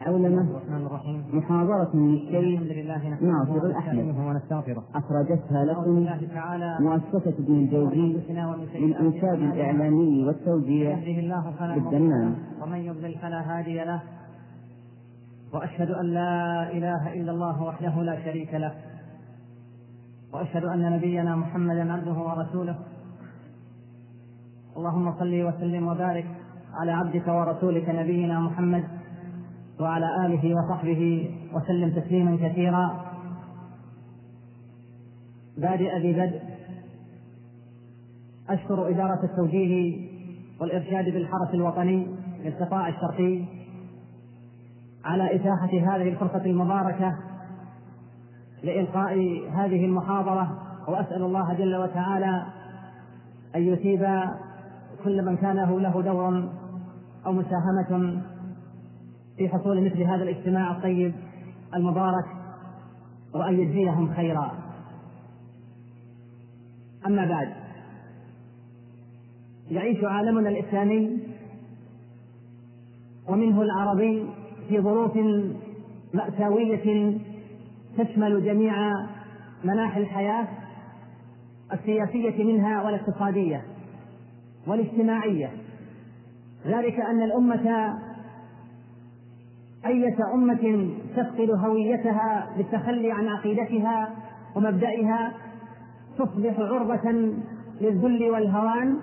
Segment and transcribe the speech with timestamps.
[0.00, 1.24] علمة الرحمن الرحيم.
[1.32, 4.14] محاضرة للشيخ الحمد لله ناصر الأحمد.
[4.18, 4.84] ونستغفره.
[4.94, 6.06] أخرجتها لكم
[6.80, 8.16] مؤسسة ابن الجوزي
[8.74, 10.98] للإنشاد الإعلامي والتوزيع
[11.74, 12.34] بالدمام.
[12.62, 14.02] ومن يضلل فلا هادي له.
[15.54, 18.74] وأشهد أن لا إله إلا الله وحده لا شريك له.
[20.32, 22.78] وأشهد أن نبينا محمدا عبده ورسوله.
[24.76, 26.26] اللهم صل وسلم وبارك
[26.74, 28.84] على عبدك ورسولك نبينا محمد.
[29.80, 33.06] وعلى آله وصحبه وسلم تسليما كثيرا.
[35.58, 36.40] بادئ ببدء
[38.50, 40.06] أشكر إدارة التوجيه
[40.60, 42.06] والإرشاد بالحرس الوطني
[42.44, 43.44] للقطاع الشرقي
[45.04, 47.18] على إتاحة هذه الفرصة المباركة
[48.62, 49.14] لإلقاء
[49.52, 50.58] هذه المحاضرة
[50.88, 52.42] وأسأل الله جل وتعالى
[53.56, 54.20] أن يثيب
[55.04, 56.48] كل من كان له دور
[57.26, 58.22] أو مساهمة
[59.38, 61.14] في حصول مثل هذا الاجتماع الطيب
[61.74, 62.24] المبارك
[63.34, 64.52] وأن يجزيهم خيرا.
[67.06, 67.52] أما بعد
[69.70, 71.18] يعيش عالمنا الإسلامي
[73.28, 74.26] ومنه العربي
[74.68, 75.18] في ظروف
[76.14, 77.18] مأساوية
[77.98, 78.92] تشمل جميع
[79.64, 80.48] مناحي الحياة
[81.72, 83.62] السياسية منها والاقتصادية
[84.66, 85.50] والاجتماعية.
[86.66, 87.94] ذلك أن الأمة
[89.86, 94.10] أية أمة تفقد هويتها بالتخلي عن عقيدتها
[94.56, 95.32] ومبدئها
[96.18, 97.10] تصبح عرضة
[97.80, 98.96] للذل والهوان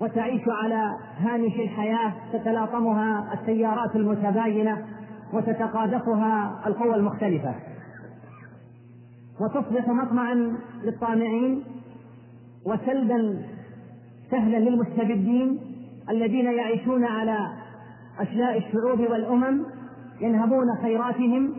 [0.00, 4.84] وتعيش على هامش الحياة تتلاطمها التيارات المتباينة
[5.32, 7.54] وتتقاذفها القوى المختلفة.
[9.40, 11.64] وتصبح مطمعا للطامعين
[12.66, 13.42] وسلبا
[14.30, 15.60] سهلا للمستبدين
[16.10, 17.38] الذين يعيشون على
[18.20, 19.64] أشلاء الشعوب والأمم
[20.20, 21.54] ينهبون خيراتهم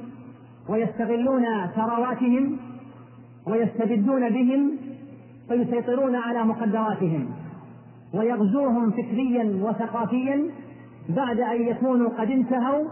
[0.69, 2.57] ويستغلون ثرواتهم
[3.47, 4.71] ويستبدون بهم
[5.49, 7.29] فيسيطرون على مقدراتهم
[8.13, 10.50] ويغزوهم فكريا وثقافيا
[11.09, 12.84] بعد أن يكونوا قد انتهوا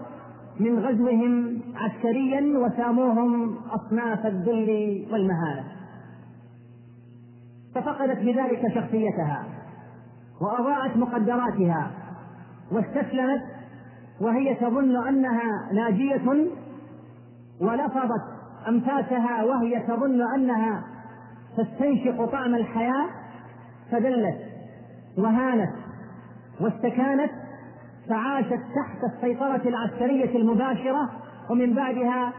[0.60, 5.64] من غزوهم عسكريا وساموهم أصناف الذل والمهانه
[7.76, 9.44] ففقدت بذلك شخصيتها
[10.42, 11.92] وأضاعت مقدراتها
[12.72, 13.57] واستسلمت
[14.22, 16.48] وهي تظن أنها ناجية
[17.62, 18.24] ولفظت
[18.68, 20.84] أنفاسها وهي تظن أنها
[21.58, 23.06] تستنشق طعم الحياة
[23.92, 24.38] فدلت
[25.18, 25.74] وهانت
[26.62, 27.32] واستكانت
[28.10, 31.10] فعاشت تحت السيطرة العسكرية المباشرة
[31.50, 32.34] ومن بعدها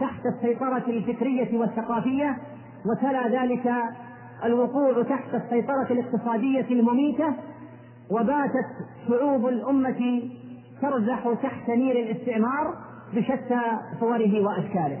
[0.00, 2.36] تحت السيطرة الفكرية والثقافية
[2.86, 3.72] وتلا ذلك
[4.44, 7.34] الوقوع تحت السيطرة الاقتصادية المميتة
[8.10, 8.66] وباتت
[9.08, 10.22] شعوب الأمة
[10.82, 12.74] ترزح تحت نير الاستعمار
[13.14, 13.60] بشتى
[14.00, 15.00] صوره وأشكاله.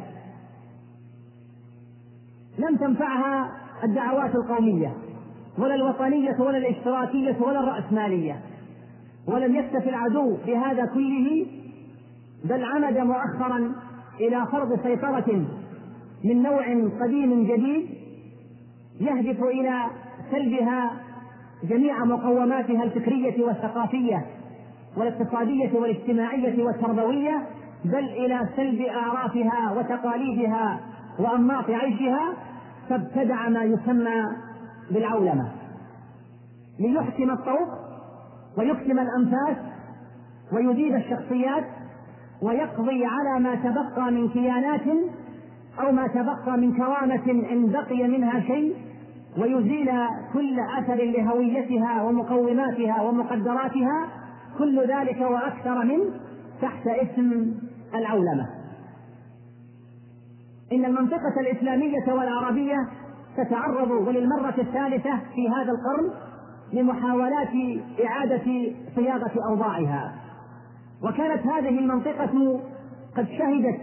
[2.58, 3.50] لم تنفعها
[3.84, 4.92] الدعوات القومية
[5.58, 8.40] ولا الوطنية ولا الاشتراكية ولا الرأسمالية.
[9.26, 11.46] ولم يكتف العدو بهذا كله
[12.44, 13.72] بل عمد مؤخرا
[14.20, 15.46] إلى فرض سيطرة
[16.24, 16.64] من نوع
[17.00, 17.86] قديم جديد
[19.00, 19.86] يهدف إلى
[20.30, 20.90] سلبها
[21.64, 24.26] جميع مقوماتها الفكرية والثقافية.
[24.96, 27.46] والاقتصادية والاجتماعية والتربوية
[27.84, 30.80] بل إلى سلب أعرافها وتقاليدها
[31.18, 32.32] وأنماط عيشها
[32.88, 34.22] فابتدع ما يسمى
[34.90, 35.48] بالعولمة.
[36.80, 37.68] ليحكم الطوق
[38.58, 39.56] ويكتم الأنفاس
[40.52, 41.64] ويزيد الشخصيات
[42.42, 44.86] ويقضي على ما تبقى من كيانات
[45.80, 48.76] أو ما تبقى من كرامة إن بقي منها شيء
[49.38, 49.90] ويزيل
[50.32, 54.08] كل أثر لهويتها ومقوماتها ومقدراتها
[54.58, 55.98] كل ذلك وأكثر من
[56.62, 57.54] تحت اسم
[57.94, 58.48] العولمة.
[60.72, 62.88] إن المنطقة الإسلامية والعربية
[63.36, 66.10] تتعرض وللمرة الثالثة في هذا القرن
[66.72, 67.48] لمحاولات
[68.04, 70.12] إعادة صياغة أوضاعها.
[71.02, 72.60] وكانت هذه المنطقة
[73.16, 73.80] قد شهدت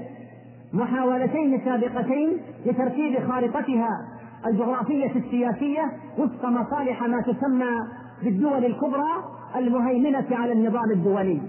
[0.74, 3.90] محاولتين سابقتين لترتيب خارطتها
[4.48, 7.72] الجغرافية السياسية وفق مصالح ما تسمى
[8.24, 9.24] بالدول الكبرى
[9.56, 11.42] المهيمنة على النظام الدولي.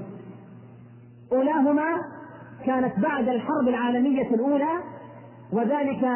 [1.33, 1.85] أولاهما
[2.67, 4.73] كانت بعد الحرب العالمية الأولى
[5.53, 6.07] وذلك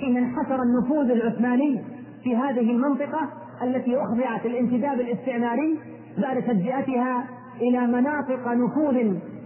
[0.00, 1.84] حين انحسر النفوذ العثماني
[2.22, 3.28] في هذه المنطقة
[3.62, 5.78] التي أخضعت الانتداب الاستعماري
[6.18, 7.24] بعد تجزئتها
[7.60, 8.94] إلى مناطق نفوذ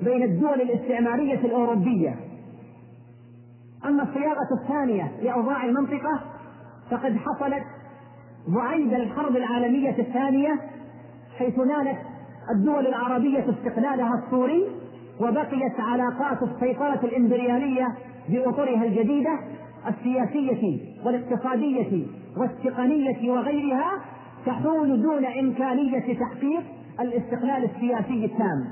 [0.05, 2.17] بين الدول الاستعمارية الأوروبية.
[3.85, 6.21] أما الصياغة الثانية لأوضاع المنطقة
[6.91, 7.65] فقد حصلت
[8.49, 10.61] بعيد الحرب العالمية الثانية
[11.39, 11.99] حيث نالت
[12.51, 14.67] الدول العربية استقلالها الصوري
[15.21, 17.89] وبقيت علاقات السيطرة الإمبريالية
[18.29, 19.39] بأطرها الجديدة
[19.89, 22.07] السياسية والاقتصادية
[22.37, 23.93] والتقنية وغيرها
[24.47, 26.63] تحول دون إمكانية تحقيق
[27.01, 28.65] الاستقلال السياسي التام.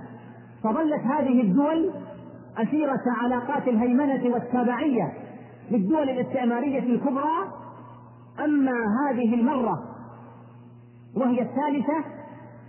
[0.64, 1.90] فظلت هذه الدول
[2.58, 5.12] أسيرة علاقات الهيمنة والتابعية
[5.70, 7.63] للدول الاستعمارية الكبرى
[8.40, 9.78] أما هذه المرة
[11.16, 12.04] وهي الثالثة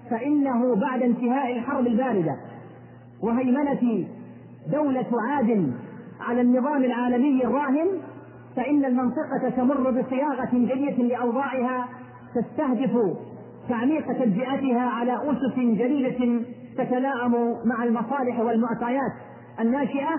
[0.09, 2.35] فإنه بعد انتهاء الحرب الباردة
[3.23, 4.07] وهيمنة
[4.71, 5.73] دولة عاد
[6.19, 7.87] على النظام العالمي الراهن
[8.55, 11.87] فإن المنطقة تمر بصياغة جديدة لأوضاعها
[12.35, 12.97] تستهدف
[13.69, 16.45] تعميق تجزئتها على أسس جديدة
[16.77, 19.11] تتلائم مع المصالح والمعطيات
[19.59, 20.15] الناشئة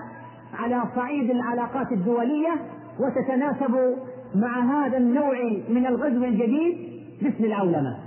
[0.53, 2.55] على صعيد العلاقات الدولية
[2.99, 3.95] وتتناسب
[4.35, 5.35] مع هذا النوع
[5.69, 6.77] من الغزو الجديد
[7.21, 7.97] باسم العولمة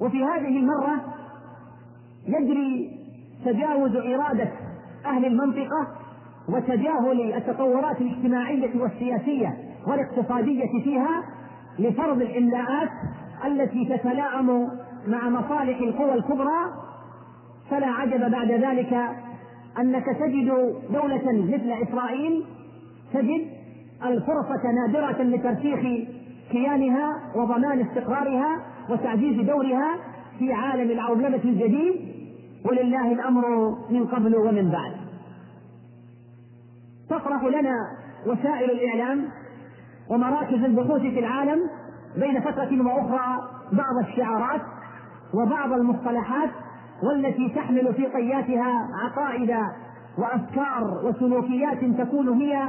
[0.00, 1.00] وفي هذه المرة
[2.26, 2.90] يجري
[3.44, 4.48] تجاوز إرادة
[5.06, 5.88] أهل المنطقة
[6.48, 11.22] وتجاهل التطورات الاجتماعية والسياسية والاقتصادية فيها
[11.78, 12.88] لفرض الإملاءات
[13.44, 14.68] التي تتلائم
[15.06, 16.72] مع مصالح القوى الكبرى.
[17.70, 18.94] فلا عجب بعد ذلك
[19.78, 22.44] أنك تجد دولة مثل إسرائيل
[23.12, 23.46] تجد
[24.04, 26.08] الفرصة نادرة لترسيخ
[26.50, 28.60] كيانها وضمان استقرارها
[28.90, 29.96] وتعزيز دورها
[30.38, 32.12] في عالم العولمة الجديد.
[32.64, 33.44] ولله الأمر
[33.90, 34.92] من قبل ومن بعد.
[37.10, 37.74] تطرح لنا
[38.26, 39.28] وسائل الإعلام
[40.10, 41.60] ومراكز البحوث في العالم
[42.16, 44.60] بين فترة وأخرى بعض الشعارات
[45.34, 46.50] وبعض المصطلحات
[47.02, 49.56] والتي تحمل في طياتها عقائد
[50.18, 52.68] وأفكار وسلوكيات تكون هي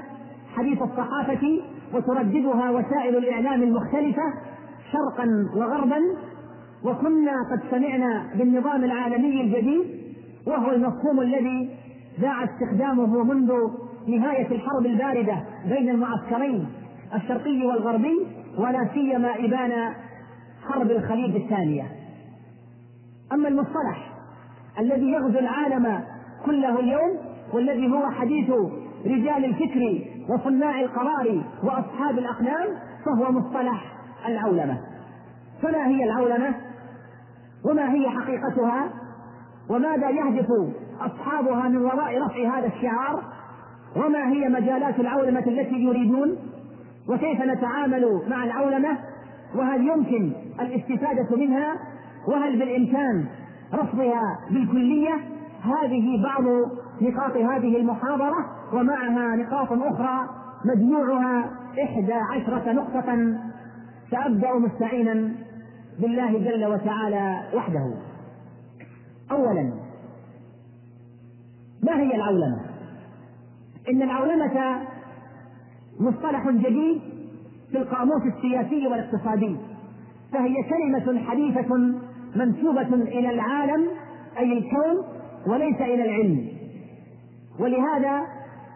[0.58, 1.62] حديث الصحافة
[1.94, 4.24] وترددها وسائل الإعلام المختلفة
[4.92, 6.00] شرقا وغربا
[6.84, 10.04] وكنا قد سمعنا بالنظام العالمي الجديد
[10.48, 11.70] وهو المفهوم الذي
[12.20, 13.54] ذاع استخدامه منذ
[14.08, 16.68] نهاية الحرب الباردة بين المعسكرين
[17.16, 18.28] الشرقي والغربي
[18.58, 19.94] ولا سيما إبان
[20.68, 21.84] حرب الخليج الثانية.
[23.34, 24.14] أما المصطلح
[24.80, 26.04] الذي يغزو العالم
[26.46, 27.18] كله اليوم
[27.54, 28.52] والذي هو حديث
[29.06, 32.68] رجال الفكر وصناع القرار وأصحاب الأقلام
[33.06, 33.94] فهو مصطلح
[34.28, 34.80] العولمة.
[35.62, 36.56] فما هي العولمة؟
[37.66, 38.90] وما هي حقيقتها؟
[39.70, 40.48] وماذا يهدف
[41.02, 43.24] أصحابها من وراء رفع هذا الشعار؟
[43.96, 46.36] وما هي مجالات العولمة التي يريدون؟
[47.10, 48.98] وكيف نتعامل مع العولمة؟
[49.56, 51.76] وهل يمكن الاستفادة منها؟
[52.28, 53.26] وهل بالإمكان
[53.74, 55.14] رفضها بالكلية؟
[55.64, 56.44] هذه بعض
[57.04, 60.30] نقاط هذه المحاضرة ومعها نقاط أخرى
[60.66, 61.50] مجموعها
[61.84, 63.38] إحدى عشرة نقطة.
[64.12, 65.32] سأبدأ مستعينا
[66.00, 67.94] بالله جل وتعالى وحده.
[69.32, 69.74] أولا
[71.84, 72.62] ما هي العولمة؟
[73.90, 74.82] إن العولمة
[76.00, 77.02] مصطلح جديد
[77.72, 79.58] في القاموس السياسي والاقتصادي
[80.34, 81.76] فهي كلمة حديثة
[82.36, 83.88] منسوبة إلى العالم
[84.40, 85.04] أي الكون
[85.48, 86.53] وليس إلى العلم.
[87.60, 88.22] ولهذا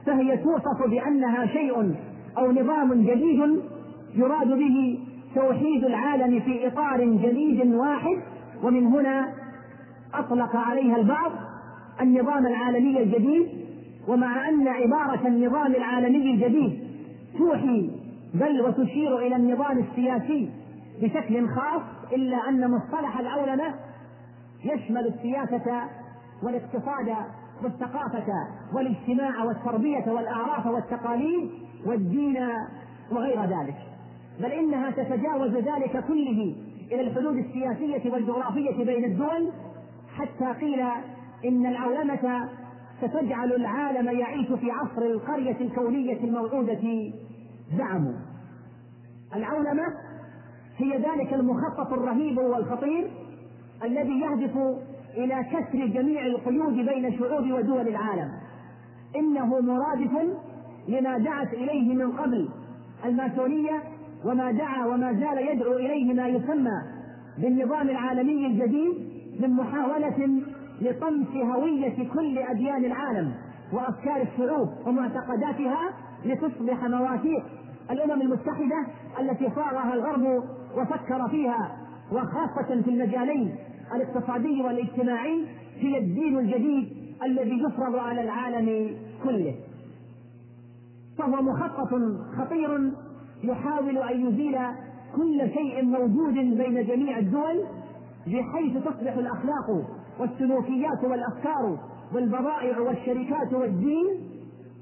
[0.05, 1.95] فهي توصف بأنها شيء
[2.37, 3.61] أو نظام جديد
[4.15, 4.99] يراد به
[5.35, 8.17] توحيد العالم في إطار جديد واحد
[8.63, 9.33] ومن هنا
[10.13, 11.31] أطلق عليها البعض
[12.01, 13.47] النظام العالمي الجديد
[14.07, 16.79] ومع أن عبارة النظام العالمي الجديد
[17.37, 17.91] توحي
[18.33, 20.49] بل وتشير إلى النظام السياسي
[21.01, 21.81] بشكل خاص
[22.13, 23.73] إلا أن مصطلح العولمة
[24.63, 25.83] يشمل السياسة
[26.43, 27.15] والاقتصاد
[27.63, 28.25] والثقافة
[28.73, 31.49] والاجتماع والتربية والأعراف والتقاليد
[31.85, 32.37] والدين
[33.11, 33.75] وغير ذلك.
[34.39, 36.55] بل إنها تتجاوز ذلك كله
[36.91, 39.51] إلى الحدود السياسية والجغرافية بين الدول
[40.15, 40.79] حتى قيل
[41.45, 42.49] إن العولمة
[43.01, 47.11] ستجعل العالم يعيش في عصر القرية الكونية الموعودة
[47.77, 48.13] زعموا
[49.35, 49.83] العولمة
[50.77, 53.11] هي ذلك المخطط الرهيب والخطير
[53.83, 54.57] الذي يهدف
[55.17, 58.31] إلى كسر جميع القيود بين شعوب ودول العالم.
[59.15, 60.11] إنه مرادف
[60.87, 62.49] لما دعت إليه من قبل
[63.05, 63.83] الماسونية
[64.25, 66.81] وما دعا وما زال يدعو إليه ما يسمى
[67.37, 68.93] بالنظام العالمي الجديد
[69.39, 70.41] من محاولة
[70.81, 73.31] لطمس هوية كل أديان العالم
[73.73, 75.79] وأفكار الشعوب ومعتقداتها
[76.25, 77.43] لتصبح مواثيق
[77.91, 78.85] الأمم المتحدة
[79.19, 80.43] التي صاغها الغرب
[80.77, 81.77] وفكر فيها
[82.11, 83.55] وخاصة في المجالين
[83.95, 85.45] الاقتصادي والاجتماعي
[85.77, 86.89] هي الدين الجديد
[87.23, 89.55] الذي يفرض على العالم كله.
[91.17, 91.89] فهو مخطط
[92.37, 92.91] خطير
[93.43, 94.57] يحاول أن يزيل
[95.15, 97.63] كل شيء موجود بين جميع الدول
[98.27, 99.85] بحيث تصبح الأخلاق
[100.19, 101.77] والسلوكيات والأفكار
[102.13, 104.05] والبضائع والشركات والدين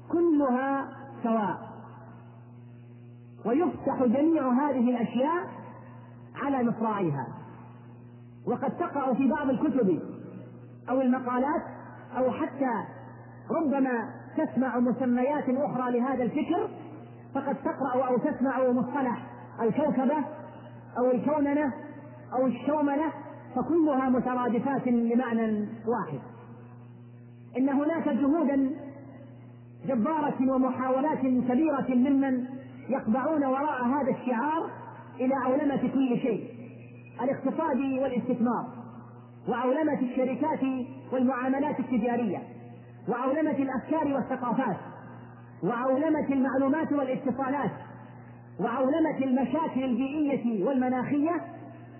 [0.08, 0.88] كلها
[1.22, 1.66] سواء.
[3.44, 5.46] ويفتح جميع هذه الأشياء
[6.42, 7.26] على مصراعيها.
[8.46, 10.00] وقد تقع في بعض الكتب
[10.90, 11.62] أو المقالات
[12.18, 12.84] أو حتى
[13.50, 16.68] ربما تسمع مسميات أخرى لهذا الفكر
[17.34, 19.26] فقد تقرأ أو تسمع مصطلح
[19.62, 20.24] الكوكبة
[20.98, 21.72] أو الكوننة
[22.32, 23.12] أو الشومنة
[23.56, 26.18] فكلها مترادفات لمعنى واحد.
[27.58, 28.70] إن هناك جهودا
[29.86, 32.44] جبارة ومحاولات كبيرة ممن
[32.88, 34.70] يقبعون وراء هذا الشعار
[35.20, 36.55] إلى عولمة كل شيء.
[37.22, 38.66] الاقتصاد والاستثمار
[39.48, 40.60] وعولمة الشركات
[41.12, 42.38] والمعاملات التجارية
[43.08, 44.76] وعولمة الأفكار والثقافات
[45.62, 47.70] وعولمة المعلومات والاتصالات
[48.60, 51.40] وعولمة المشاكل البيئية والمناخية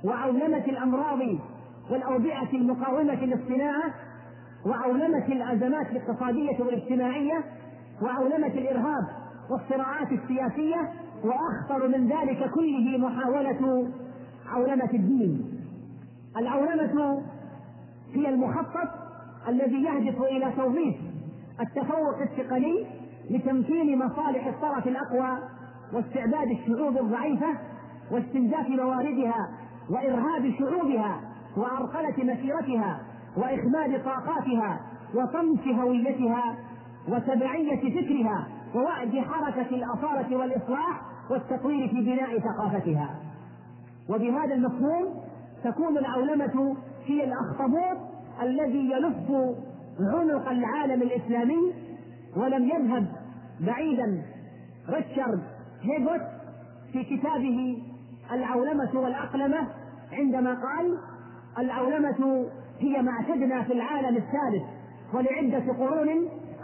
[0.04, 1.18] وعولمة الأمراض
[1.90, 3.94] والأوبئة المقاومة للصناعة
[4.66, 7.44] وعولمة الأزمات الاقتصادية والاجتماعية
[8.02, 9.06] وعولمة الإرهاب
[9.50, 10.92] والصراعات السياسية
[11.24, 13.88] وأخطر من ذلك كله محاولة
[14.48, 15.60] عولمة الدين.
[16.36, 17.22] العولمة
[18.14, 18.88] هي المخطط
[19.48, 20.94] الذي يهدف إلى توظيف
[21.60, 22.86] التفوق التقني
[23.30, 25.38] لتمكين مصالح الطرف الأقوى
[25.92, 27.48] واستعباد الشعوب الضعيفة
[28.10, 29.48] واستنزاف مواردها
[29.90, 31.20] وإرهاب شعوبها
[31.56, 33.00] وعرقلة مسيرتها
[33.36, 34.80] وإخماد طاقاتها
[35.14, 36.56] وطمس هويتها
[37.08, 43.10] وتبعية فكرها ووعد حركة الأصالة والإصلاح والتطوير في بناء ثقافتها.
[44.08, 45.22] وبهذا المفهوم
[45.64, 47.98] تكون العولمة هي الأخطبوط
[48.42, 49.30] الذي يلف
[50.00, 51.72] عنق العالم الإسلامي
[52.36, 53.06] ولم يذهب
[53.60, 54.22] بعيدا.
[54.88, 55.42] ريتشارد
[55.82, 56.20] هيجوت
[56.92, 57.82] في كتابه
[58.32, 59.68] العولمة والأقلمة
[60.12, 60.98] عندما قال
[61.58, 62.46] العولمة
[62.78, 64.64] هي ما اعتدنا في العالم الثالث
[65.14, 66.08] ولعدة قرون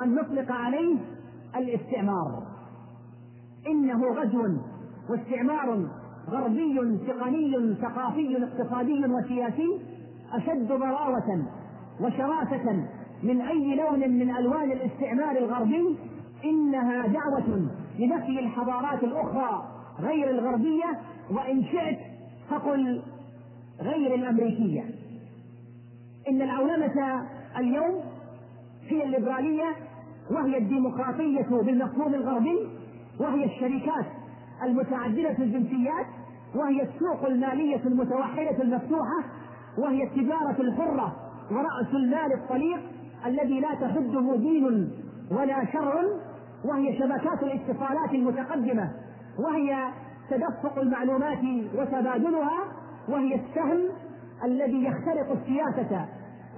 [0.03, 0.97] أن نطلق عليه
[1.57, 2.43] الاستعمار.
[3.67, 4.57] إنه غزو
[5.11, 5.89] واستعمار
[6.31, 9.81] غربي تقني ثقافي اقتصادي وسياسي
[10.33, 11.45] أشد ضراوة
[12.01, 12.87] وشراسة
[13.23, 15.97] من أي لون من ألوان الاستعمار الغربي
[16.45, 19.69] إنها دعوة لنفي الحضارات الأخرى
[20.01, 20.99] غير الغربية
[21.31, 21.99] وإن شئت
[22.51, 23.03] فقل
[23.81, 24.85] غير الأمريكية.
[26.29, 27.27] إن العولمة
[27.59, 28.01] اليوم
[28.89, 29.77] هي الليبرالية
[30.31, 32.69] وهي الديمقراطية بالمفهوم الغربي
[33.21, 34.07] وهي الشركات
[34.63, 36.07] المتعددة الجنسيات
[36.55, 39.25] وهي السوق المالية المتوحدة المفتوحة
[39.79, 41.17] وهي التجارة الحرة
[41.51, 42.81] ورأس المال الطليق
[43.27, 44.91] الذي لا تحده دين
[45.31, 45.95] ولا شرع
[46.65, 48.91] وهي شبكات الاتصالات المتقدمة
[49.39, 49.89] وهي
[50.31, 51.39] تدفق المعلومات
[51.79, 52.59] وتبادلها
[53.09, 53.81] وهي السهم
[54.45, 56.07] الذي يخترق السياسة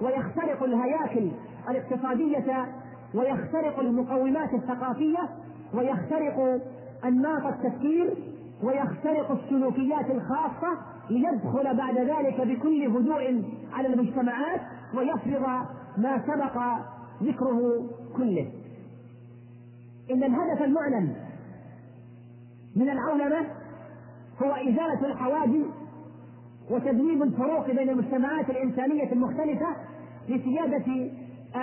[0.01, 1.31] ويخترق الهياكل
[1.69, 2.65] الاقتصادية
[3.15, 5.29] ويخترق المقومات الثقافية
[5.73, 6.61] ويخترق
[7.05, 8.13] أنماط التفكير
[8.63, 10.77] ويخترق السلوكيات الخاصة
[11.09, 13.43] ليدخل بعد ذلك بكل هدوء
[13.73, 14.61] على المجتمعات
[14.95, 15.65] ويفرض
[15.97, 16.61] ما سبق
[17.23, 18.51] ذكره كله.
[20.11, 21.15] إن الهدف المعلن
[22.75, 23.47] من العولمة
[24.43, 25.65] هو إزالة الحواجز
[26.71, 29.67] وتذويب الفروق بين المجتمعات الإنسانية المختلفة
[30.29, 31.11] لسيادة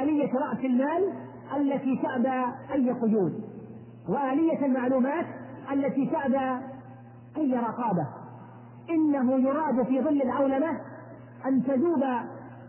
[0.02, 1.12] آلية رأس المال
[1.56, 3.42] التي تأبى أي قيود.
[4.08, 5.26] وآلية المعلومات
[5.72, 6.60] التي تأبى
[7.36, 8.06] أي رقابة
[8.90, 10.80] إنه يراد في ظل العولمة
[11.46, 12.04] أن تذوب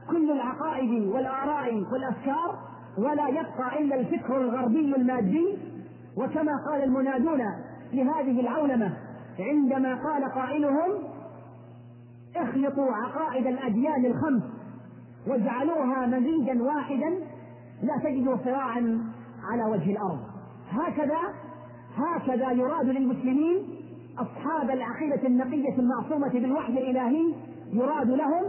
[0.10, 2.60] كل العقائد والآراء والأفكار
[2.98, 5.58] ولا يبقى إلا الفكر الغربي المادي.
[6.18, 7.42] وكما قال المنادون
[7.94, 8.98] لهذه العولمة
[9.40, 10.90] عندما قال قائلهم
[12.36, 14.44] اخلطوا عقائد الأديان الخمس
[15.28, 17.10] واجعلوها مزيجا واحدا
[17.84, 19.12] لا تجدوا صراعا
[19.52, 20.33] على وجه الأرض.
[20.74, 21.20] هكذا
[21.98, 23.58] هكذا يراد للمسلمين
[24.18, 27.34] أصحاب العقيدة النقية المعصومة بالوحي الإلهي
[27.74, 28.44] يراد لهم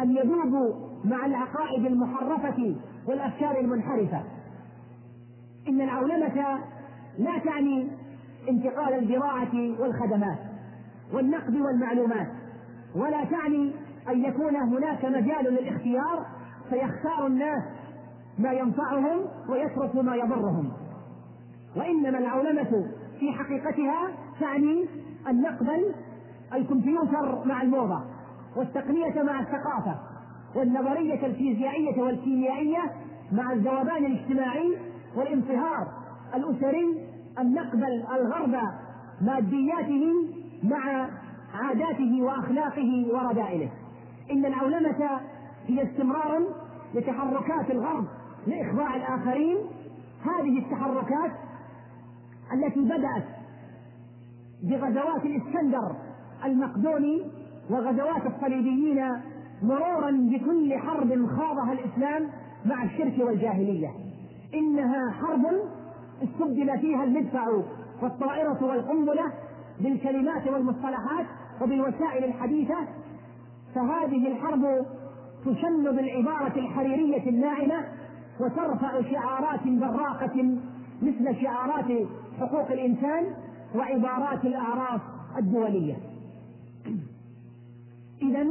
[0.00, 4.22] أن يذوبوا مع العقائد المحرفة والأفكار المنحرفة.
[5.68, 6.58] إن العولمة
[7.18, 7.88] لا تعني
[8.48, 10.38] انتقال الزراعة والخدمات
[11.12, 12.28] والنقد والمعلومات
[12.94, 13.72] ولا تعني
[14.08, 16.26] أن يكون هناك مجال للاختيار
[16.70, 17.62] فيختار الناس
[18.38, 19.18] ما ينفعهم
[19.48, 20.72] ويترك ما يضرهم.
[21.76, 22.86] وإنما العولمة
[23.20, 24.08] في حقيقتها
[24.40, 24.86] تعني
[25.28, 25.94] أن نقبل
[26.54, 28.00] الكمبيوتر مع الموضة
[28.56, 29.94] والتقنية مع الثقافة
[30.54, 32.82] والنظرية الفيزيائية والكيميائية
[33.32, 34.76] مع الذوبان الاجتماعي
[35.16, 35.88] والانصهار
[36.34, 38.56] الأسري أن نقبل الغرب
[39.20, 40.06] مادياته
[40.62, 41.08] مع
[41.54, 43.70] عاداته وأخلاقه ورذائله
[44.30, 45.20] إن العولمة
[45.66, 46.42] هي استمرار
[46.94, 48.04] لتحركات الغرب
[48.46, 49.56] لإخضاع الآخرين.
[50.22, 51.30] هذه التحركات
[52.52, 53.24] التي بدأت
[54.62, 55.96] بغزوات الإسكندر
[56.44, 57.22] المقدوني
[57.70, 59.04] وغزوات الصليبيين
[59.62, 62.28] مرورا بكل حرب خاضها الإسلام
[62.64, 63.88] مع الشرك والجاهلية.
[64.54, 65.46] إنها حرب
[66.22, 67.46] استبدل فيها المدفع
[68.02, 69.32] والطائرة والقنبلة
[69.80, 71.26] بالكلمات والمصطلحات
[71.62, 72.76] وبالوسائل الحديثة.
[73.74, 74.86] فهذه الحرب
[75.44, 77.84] تشن بالعبارة الحريرية الناعمة
[78.40, 80.58] وترفع شعارات براقة
[81.02, 82.08] مثل شعارات
[82.40, 83.24] حقوق الإنسان
[83.74, 85.00] وعبارات الأعراف
[85.38, 85.96] الدولية.
[88.22, 88.46] إذا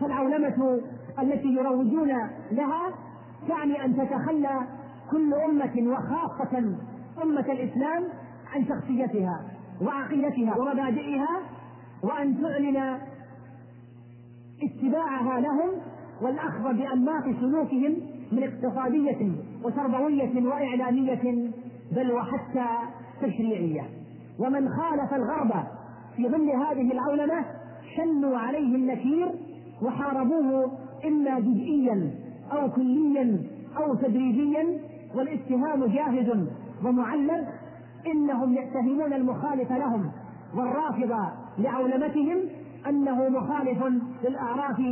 [0.00, 0.80] فالعولمة
[1.18, 2.08] التي يروجون
[2.50, 2.94] لها
[3.48, 4.60] تعني أن تتخلى
[5.10, 6.58] كل أمة وخاصة
[7.22, 8.04] أمة الإسلام
[8.54, 9.44] عن شخصيتها
[9.82, 11.40] وعقيدتها ومبادئها
[12.02, 12.98] وأن تعلن
[14.62, 15.70] اتباعها لهم
[16.22, 17.96] والأخذ بأنماط سلوكهم
[18.32, 19.32] من اقتصادية
[19.64, 21.50] وتربوية وإعلامية
[21.92, 22.66] بل وحتى
[23.22, 23.82] تشريعية.
[24.38, 25.52] ومن خالف الغرب
[26.16, 27.44] في ظل هذه العولمة
[27.96, 29.30] شنوا عليه النكير
[29.82, 30.72] وحاربوه
[31.04, 32.10] إما جزئيا
[32.52, 33.38] أو كليا
[33.76, 34.66] أو تدريجيا.
[35.14, 36.46] والاتهام جاهز
[36.84, 37.46] ومعلم
[38.06, 40.10] إنهم يتهمون المخالف لهم
[40.56, 41.12] والرافض
[41.58, 42.38] لعولمتهم
[42.88, 43.84] أنه مخالف
[44.24, 44.82] للأعراف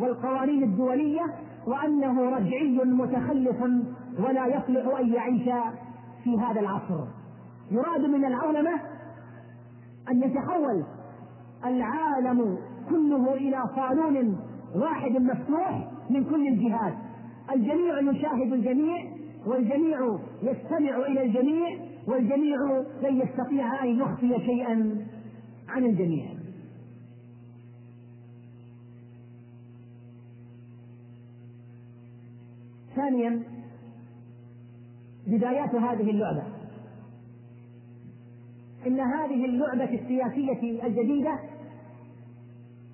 [0.00, 1.22] والقوانين الدولية.
[1.68, 3.62] وأنه رجعي متخلف
[4.18, 5.48] ولا يصلح أن يعيش
[6.24, 7.04] في هذا العصر.
[7.70, 8.80] يراد من العولمة
[10.10, 10.84] أن يتحول
[11.66, 12.58] العالم
[12.90, 14.38] كله إلى صالون
[14.74, 16.94] واحد مفتوح من كل الجهات.
[17.54, 18.96] الجميع يشاهد الجميع
[19.46, 22.56] والجميع يستمع إلى الجميع والجميع
[23.02, 25.06] لن يستطيع أن يخفي شيئا
[25.68, 26.37] عن الجميع.
[32.98, 33.42] ثانيا
[35.26, 36.42] بدايات هذه اللعبة.
[38.86, 41.38] إن هذه اللعبة السياسية الجديدة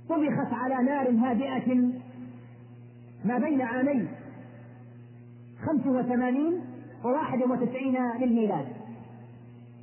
[0.09, 1.93] طبخت على نار هادئة
[3.25, 3.63] ما بين
[5.87, 6.61] وثمانين
[7.05, 8.67] وواحد وتسعين للميلاد.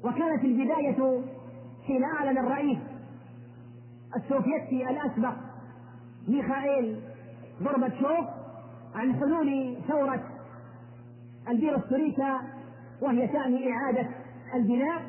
[0.03, 1.21] وكانت البداية
[1.88, 2.77] حين أعلن الرئيس
[4.15, 5.34] السوفيتي الأسبق
[6.27, 6.99] ميخائيل
[7.63, 8.40] غورباتشوف
[8.95, 10.23] عن حلول ثورة
[11.49, 12.41] البيروستوريكا
[13.01, 14.10] وهي تعني إعادة
[14.56, 15.01] البناء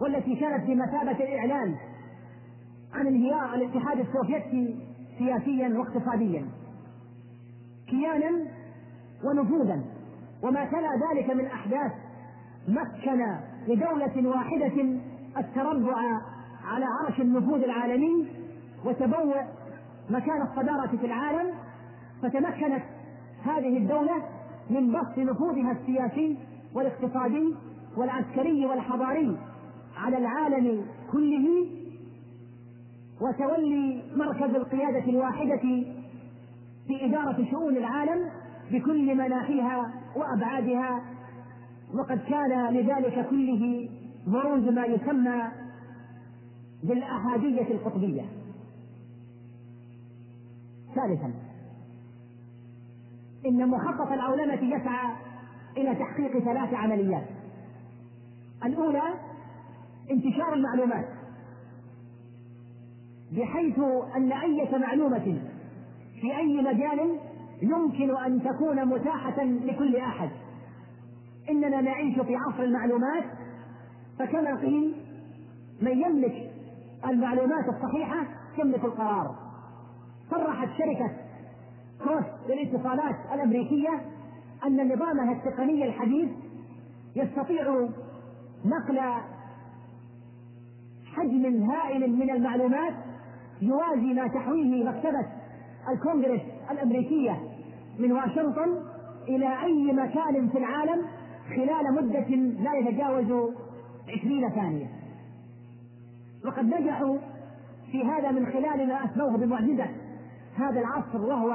[0.00, 1.74] والتي كانت بمثابة الإعلان
[2.94, 4.78] عن انهيار الاتحاد السوفيتي
[5.18, 6.46] سياسيا واقتصاديا
[7.90, 8.46] كيانا
[9.24, 9.84] ونفوذا.
[10.42, 11.92] وما تلا ذلك من أحداث
[12.68, 13.36] مكن
[13.68, 14.98] لدولة واحدة
[15.38, 15.96] التربع
[16.64, 18.28] على عرش النفوذ العالمي
[18.84, 19.42] وتبوء
[20.10, 21.54] مكان الصدارة في العالم
[22.22, 22.82] فتمكنت
[23.44, 24.22] هذه الدولة
[24.70, 26.38] من بسط نفوذها السياسي
[26.74, 27.54] والاقتصادي
[27.96, 29.36] والعسكري والحضاري
[29.96, 31.66] على العالم كله
[33.20, 35.84] وتولي مركز القيادة الواحدة
[36.86, 38.30] في إدارة شؤون العالم
[38.70, 41.02] بكل مناحيها وأبعادها
[41.94, 43.88] وقد كان لذلك كله
[44.26, 45.42] بروز ما يسمى
[46.82, 48.24] بالأحادية القطبية.
[50.94, 51.53] ثالثا
[53.46, 55.16] إن مخطط العولمة يسعى
[55.76, 57.26] إلى تحقيق ثلاث عمليات.
[58.64, 59.02] الأولى
[60.10, 61.08] انتشار المعلومات.
[63.32, 63.78] بحيث
[64.16, 65.38] أن أية معلومة
[66.20, 67.18] في أي مجال
[67.62, 70.30] يمكن أن تكون متاحة لكل أحد.
[71.50, 73.24] إننا نعيش في عصر المعلومات
[74.18, 74.94] فكما قيل
[75.82, 76.50] من يملك
[77.08, 78.26] المعلومات الصحيحة
[78.58, 79.36] يملك القرار.
[80.30, 81.23] صرحت شركة
[82.04, 84.00] كروس للاتصالات الأمريكية
[84.66, 86.28] أن نظامها التقني الحديث
[87.16, 87.88] يستطيع
[88.64, 89.00] نقل
[91.14, 92.94] حجم هائل من المعلومات
[93.62, 95.26] يوازي ما تحويه مكتبة
[95.88, 96.40] الكونغرس
[96.70, 97.38] الأمريكية
[97.98, 98.82] من واشنطن
[99.28, 101.02] إلى أي مكان في العالم
[101.48, 103.52] خلال مدة لا يتجاوز
[104.08, 104.86] عشرين ثانية.
[106.44, 107.18] وقد نجحوا
[107.92, 109.86] في هذا من خلال ما أسموه بمعجزة
[110.56, 111.54] هذا العصر وهو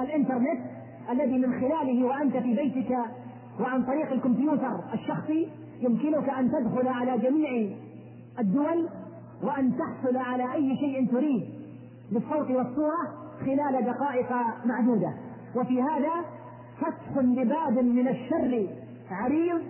[0.00, 0.60] الإنترنت
[1.10, 2.96] الذي من خلاله وأنت في بيتك
[3.60, 5.48] وعن طريق الكمبيوتر الشخصي
[5.80, 7.76] يمكنك أن تدخل على جميع
[8.38, 8.88] الدول
[9.42, 11.44] وأن تحصل على أي شيء تريد
[12.12, 13.08] بالصوت والصورة
[13.40, 14.32] خلال دقائق
[14.64, 15.14] معدودة.
[15.56, 16.10] وفي هذا
[16.80, 18.66] فتح لباب من الشر
[19.10, 19.62] عريض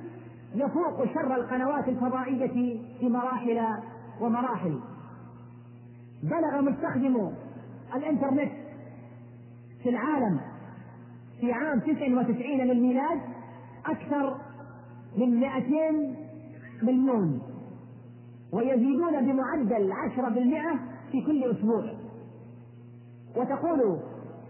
[0.54, 2.46] يفوق شر القنوات الفضائية
[3.00, 3.60] في مراحل
[4.20, 4.78] ومراحل.
[6.22, 7.30] بلغ مستخدم
[7.94, 8.52] الإنترنت
[9.85, 10.40] في العالم
[11.40, 13.20] في عام 99 للميلاد
[13.87, 14.37] أكثر
[15.16, 16.16] من 200
[16.83, 17.42] مليون
[18.53, 21.85] ويزيدون بمعدل 10% في كل أسبوع.
[23.37, 23.99] وتقول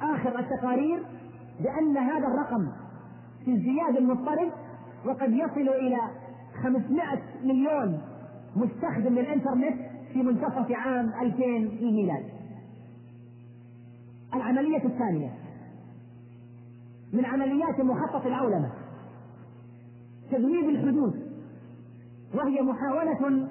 [0.03, 1.03] آخر التقارير
[1.61, 2.68] بأن هذا الرقم
[3.44, 4.53] في ازدياد مضطرب
[5.07, 5.99] وقد يصل إلى
[6.62, 7.03] 500
[7.44, 8.01] مليون
[8.57, 9.77] مستخدم للإنترنت
[10.12, 12.34] في منتصف عام 2000 للميلاد.
[14.35, 15.31] العملية الثانية.
[17.12, 18.70] من عمليات مخطط العولمة.
[20.31, 21.25] تذويب الحدود.
[22.35, 23.49] وهي محاولة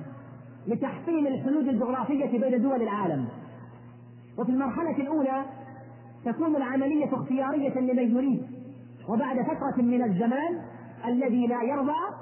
[0.68, 3.28] لتحصيل الحدود الجغرافية بين دول العالم.
[4.38, 5.46] وفي المرحلة الأولى
[6.26, 8.44] تكون العملية اختيارية لمن يريد.
[9.10, 10.62] وبعد فترة من الزمان
[11.06, 12.16] الذي لا يرضى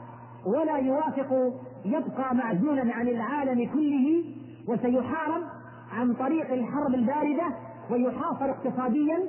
[0.46, 1.54] ولا يوافق
[1.86, 4.24] يبقى معزولا عن العالم كله
[4.68, 5.44] وسيحارب
[5.92, 7.56] عن طريق الحرب الباردة
[7.90, 9.20] ويحاصر اقتصاديا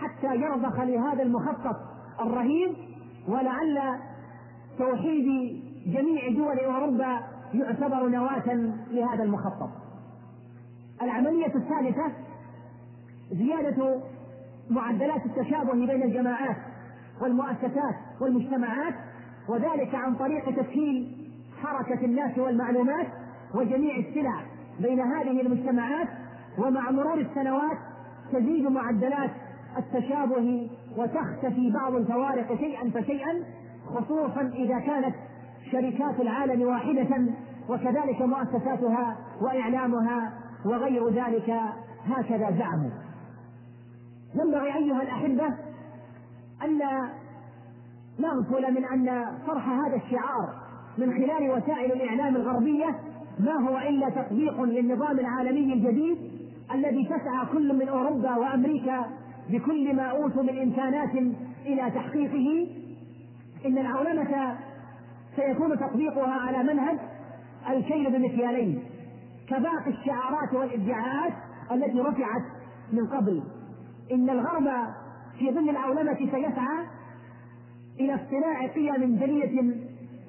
[0.00, 1.76] حتى يرضخ لهذا المخطط
[2.20, 2.74] الرهيب
[3.28, 4.00] ولعل
[4.78, 5.26] توحيد
[5.86, 7.20] جميع دول أوروبا
[7.54, 9.70] يعتبر نواة لهذا المخطط.
[11.02, 12.12] العملية الثالثة
[13.32, 14.00] زيادة
[14.70, 16.56] معدلات التشابه بين الجماعات
[17.20, 18.94] والمؤسسات والمجتمعات
[19.48, 21.28] وذلك عن طريق تسهيل
[21.62, 23.06] حركة الناس والمعلومات
[23.54, 24.40] وجميع السلع
[24.80, 26.08] بين هذه المجتمعات
[26.58, 27.78] ومع مرور السنوات
[28.32, 29.30] تزيد معدلات
[29.78, 33.44] التشابه وتختفي بعض الفوارق شيئا فشيئا
[33.86, 35.14] خصوصا إذا كانت
[35.72, 37.26] شركات العالم واحدة
[37.68, 40.32] وكذلك مؤسساتها وإعلامها
[40.64, 41.60] وغير ذلك
[42.04, 42.90] هكذا زعموا.
[44.34, 45.54] ينبغي أيها الأحبة
[46.64, 47.08] ألا
[48.18, 50.54] نغفل من أن طرح هذا الشعار
[50.98, 52.98] من خلال وسائل الإعلام الغربية
[53.38, 56.25] ما هو إلا تطبيق للنظام العالمي الجديد
[56.74, 59.06] الذي تسعى كل من أوروبا وأمريكا
[59.50, 61.14] بكل ما أوتوا من إمكانات
[61.66, 62.68] إلى تحقيقه
[63.66, 64.58] إن العولمة
[65.36, 66.98] سيكون تطبيقها على منهج
[67.68, 68.82] الكيل بمكيالين
[69.48, 71.32] كباقي الشعارات والإدعاءات
[71.72, 72.42] التي رفعت
[72.92, 73.42] من قبل.
[74.12, 74.68] إن الغرب
[75.38, 76.86] في ظل العولمة سيسعى
[78.00, 79.74] إلى اصطناع قيم جلية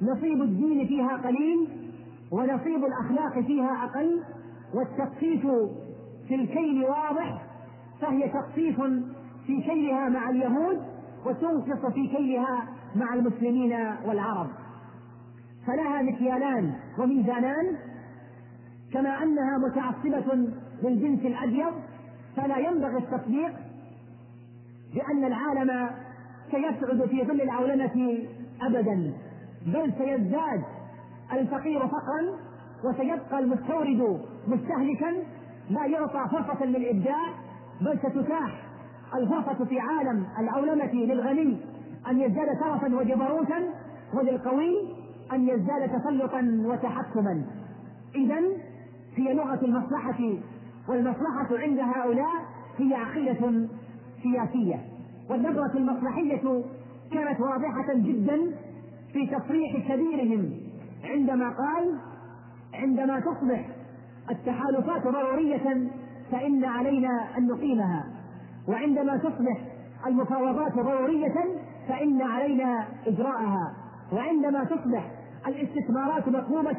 [0.01, 1.67] نصيب الدين فيها قليل
[2.31, 4.23] ونصيب الأخلاق فيها أقل
[4.73, 5.45] والتخفيف
[6.27, 7.41] في الكيل واضح
[8.01, 8.81] فهي تخفيف
[9.47, 10.81] في كيلها مع اليهود
[11.25, 12.63] وتنقص في كيلها
[12.95, 13.73] مع المسلمين
[14.05, 14.47] والعرب.
[15.67, 17.77] فلها مكيالان وميزانان
[18.93, 20.49] كما أنها متعصبة
[20.83, 21.73] للجنس الأبيض
[22.35, 23.51] فلا ينبغي التصديق
[24.95, 25.89] بان العالم
[26.51, 28.17] سيسعد في ظل العولمة
[28.61, 29.13] ابدا
[29.65, 30.63] بل سيزداد
[31.33, 32.37] الفقير فقرا
[32.85, 35.13] وسيبقى المستورد مستهلكا
[35.69, 37.33] لا يعطى فرصة للإبداع
[37.81, 38.63] بل ستتاح
[39.15, 41.57] الفرصة في عالم العولمة للغني
[42.07, 43.73] أن يزداد ترفا وجبروتا
[44.13, 44.95] وللقوي
[45.33, 47.45] أن يزداد تسلطا وتحكما.
[48.15, 48.39] إذا
[49.15, 50.19] هي لغة المصلحة
[50.89, 52.45] والمصلحة عند هؤلاء
[52.77, 53.67] هي عقيدة
[54.23, 54.85] سياسية.
[55.29, 56.63] والنظرة المصلحية
[57.11, 58.37] كانت واضحة جدا
[59.13, 60.53] في تصريح كبيرهم
[61.03, 61.99] عندما قال
[62.73, 63.69] عندما تصبح
[64.31, 65.89] التحالفات ضرورية
[66.31, 68.05] فإن علينا أن نقيمها.
[68.67, 69.57] وعندما تصبح
[70.07, 71.35] المفاوضات ضرورية
[71.87, 73.73] فإن علينا إجراءها.
[74.13, 75.11] وعندما تصبح
[75.47, 76.77] الاستثمارات مطلوبة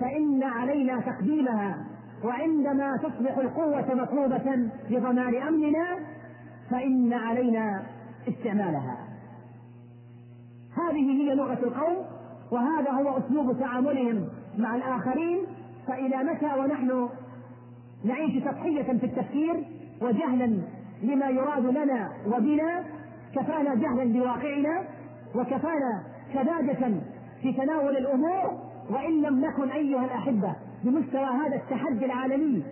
[0.00, 1.84] فإن علينا تقديمها.
[2.24, 5.98] وعندما تصبح القوة مطلوبة لضمان أمننا
[6.70, 7.82] فإن علينا
[8.28, 8.96] استعمالها.
[10.76, 12.06] هذه هي لغة القوم
[12.52, 14.28] وهذا هو أسلوب تعاملهم
[14.58, 15.46] مع الآخرين
[15.88, 17.08] فإلى متى ونحن
[18.04, 19.64] نعيش تضحية في التفكير
[20.02, 20.58] وجهلا
[21.02, 22.84] لما يراد لنا وبنا
[23.34, 24.84] كفانا جهلا بواقعنا
[25.34, 26.02] وكفانا
[26.34, 26.94] سذاجة
[27.42, 28.58] في تناول الأمور
[28.90, 32.62] وإن لم نكن أيها الأحبة بمستوى هذا التحدي العالمي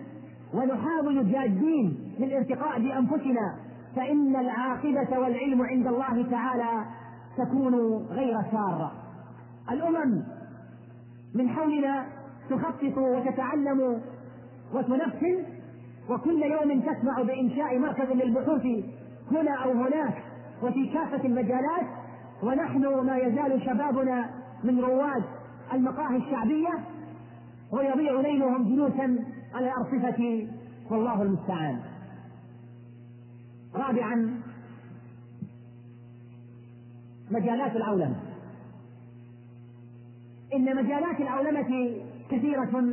[0.53, 3.55] ونحاول جادين للارتقاء بأنفسنا
[3.95, 6.85] فإن العاقبة والعلم عند الله تعالى
[7.37, 7.75] تكون
[8.09, 8.91] غير سارة.
[9.71, 10.23] الأمم
[11.35, 12.05] من حولنا
[12.49, 14.01] تخطط وتتعلم
[14.73, 15.43] وتنفذ
[16.09, 18.65] وكل يوم تسمع بإنشاء مركز للبحوث
[19.31, 20.23] هنا أو هناك
[20.63, 21.85] وفي كافة المجالات.
[22.43, 24.29] ونحن ما يزال شبابنا
[24.63, 25.23] من رواد
[25.73, 26.73] المقاهي الشعبية
[27.71, 30.47] ويضيع ليلهم جلوسا على الأرصفة
[30.89, 31.79] والله المستعان.
[33.75, 34.41] رابعا
[37.31, 38.15] مجالات العولمة.
[40.53, 41.95] إن مجالات العولمة
[42.31, 42.83] كثيرة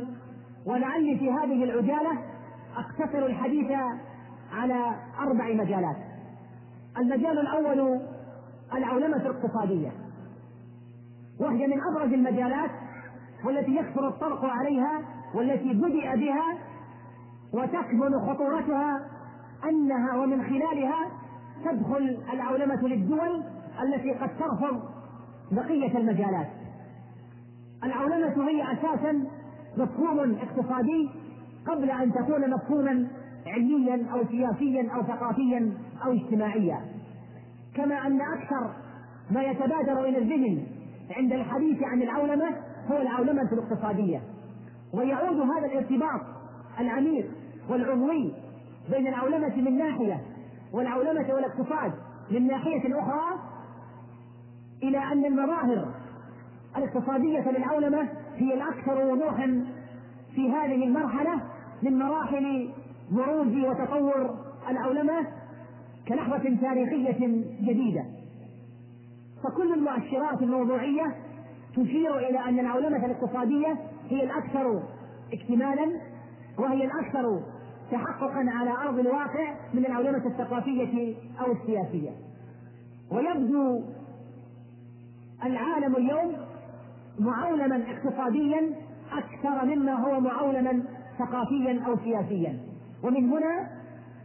[0.65, 2.11] ولعلي في هذه العجالة
[2.77, 3.71] أقتصر الحديث
[4.53, 5.95] على أربع مجالات.
[6.97, 7.99] المجال الأول
[8.73, 9.91] العولمة الاقتصادية
[11.39, 12.71] وهي من أبرز المجالات
[13.45, 15.01] والتي يكثر الطرق عليها
[15.35, 16.57] والتي بدأ بها
[17.53, 19.01] وتكمن خطورتها
[19.69, 21.11] أنها ومن خلالها
[21.65, 23.43] تدخل العولمة للدول
[23.83, 24.81] التي قد ترفض
[25.51, 26.47] بقية المجالات.
[27.83, 29.23] العولمة هي أساسا
[29.77, 31.09] مفهوم اقتصادي
[31.67, 33.07] قبل أن تكون مفهوما
[33.47, 35.73] علميا أو سياسيا أو ثقافيا
[36.05, 36.79] أو اجتماعيا.
[37.75, 38.71] كما أن أكثر
[39.31, 40.63] ما يتبادر إلى الذهن
[41.17, 42.49] عند الحديث عن العولمة
[42.91, 44.21] هو العولمة الاقتصادية.
[44.93, 46.21] ويعود هذا الارتباط
[46.79, 47.25] العميق
[47.69, 48.33] والعضوي
[48.89, 50.21] بين العولمة من ناحية
[50.73, 51.91] والعولمة والاقتصاد
[52.31, 53.39] من ناحية أخرى
[54.83, 55.93] إلى أن المظاهر
[56.77, 59.65] الاقتصادية للعولمة هي الأكثر وضوحا
[60.35, 61.41] في هذه المرحلة
[61.81, 62.69] من مراحل
[63.11, 64.35] بروز وتطور
[64.69, 65.27] العولمة
[66.07, 68.05] كلحظة تاريخية جديدة.
[69.43, 71.15] فكل المؤشرات الموضوعية
[71.73, 73.77] تشير إلى أن العولمة الاقتصادية
[74.09, 74.83] هي الأكثر
[75.33, 76.01] اكتمالا
[76.57, 77.41] وهي الأكثر
[77.91, 82.11] تحققا على أرض الواقع من العولمة الثقافية أو السياسية.
[83.11, 83.81] ويبدو
[85.45, 86.35] العالم اليوم
[87.19, 88.75] معولما اقتصاديا
[89.11, 90.83] أكثر مما هو معولما
[91.19, 92.59] ثقافيا أو سياسيا.
[93.03, 93.67] ومن هنا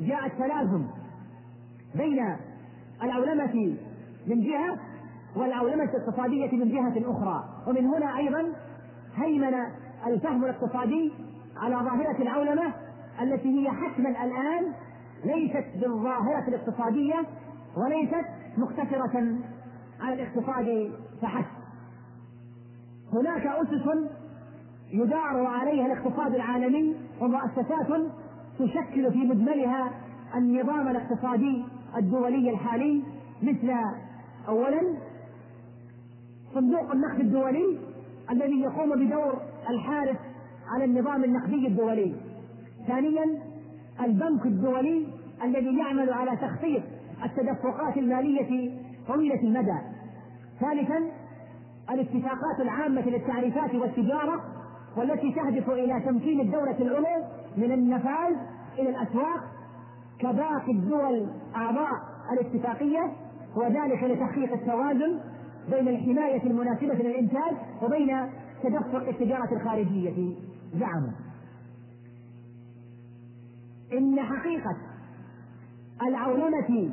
[0.00, 0.87] جاء التلازم
[1.94, 2.37] بين
[3.02, 3.76] العولمة
[4.26, 4.78] من جهة
[5.37, 7.44] والعولمة الاقتصادية من جهة أخرى.
[7.66, 8.52] ومن هنا أيضا
[9.16, 9.54] هيمن
[10.07, 11.12] الفهم الاقتصادي
[11.57, 12.72] على ظاهرة العولمة
[13.22, 14.72] التي هي حتما الآن
[15.24, 17.26] ليست بالظاهرة الاقتصادية
[17.76, 18.26] وليست
[18.57, 19.38] مقتصرة
[20.00, 21.63] على الاقتصاد فحسب.
[23.14, 24.11] هناك أسس
[24.92, 28.03] يدار عليها الاقتصاد العالمي ومؤسسات
[28.59, 29.90] تشكل في مجملها
[30.35, 31.64] النظام الاقتصادي
[31.96, 33.03] الدولي الحالي
[33.42, 33.74] مثل
[34.48, 34.83] اولا
[36.55, 37.79] صندوق النقد الدولي
[38.31, 40.16] الذي يقوم بدور الحارس
[40.74, 42.14] على النظام النقدي الدولي.
[42.87, 43.24] ثانيا
[44.00, 45.07] البنك الدولي
[45.44, 46.83] الذي يعمل على تخفيض
[47.24, 48.70] التدفقات المالية
[49.09, 49.79] طويلة المدى.
[50.61, 51.00] ثالثا
[51.90, 54.40] الاتفاقات العامة للتعريفات والتجارة
[54.97, 58.37] والتي تهدف إلى تمكين الدولة العليا من النفاذ
[58.79, 59.40] إلى الأسواق
[60.18, 61.90] كباقي الدول أعضاء
[62.33, 63.12] الاتفاقية
[63.57, 65.20] وذلك لتحقيق التوازن
[65.70, 68.31] بين الحماية المناسبة للإنتاج وبين
[68.62, 70.35] تدفق التجارة الخارجية.
[70.75, 71.11] زعموا.
[73.92, 74.77] إن حقيقة
[76.03, 76.90] العولمة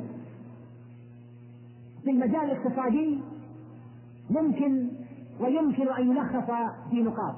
[2.04, 3.20] في المجال الاقتصادي
[4.32, 4.88] ممكن
[5.40, 6.50] ويمكن أن يلخص
[6.90, 7.34] في نقاط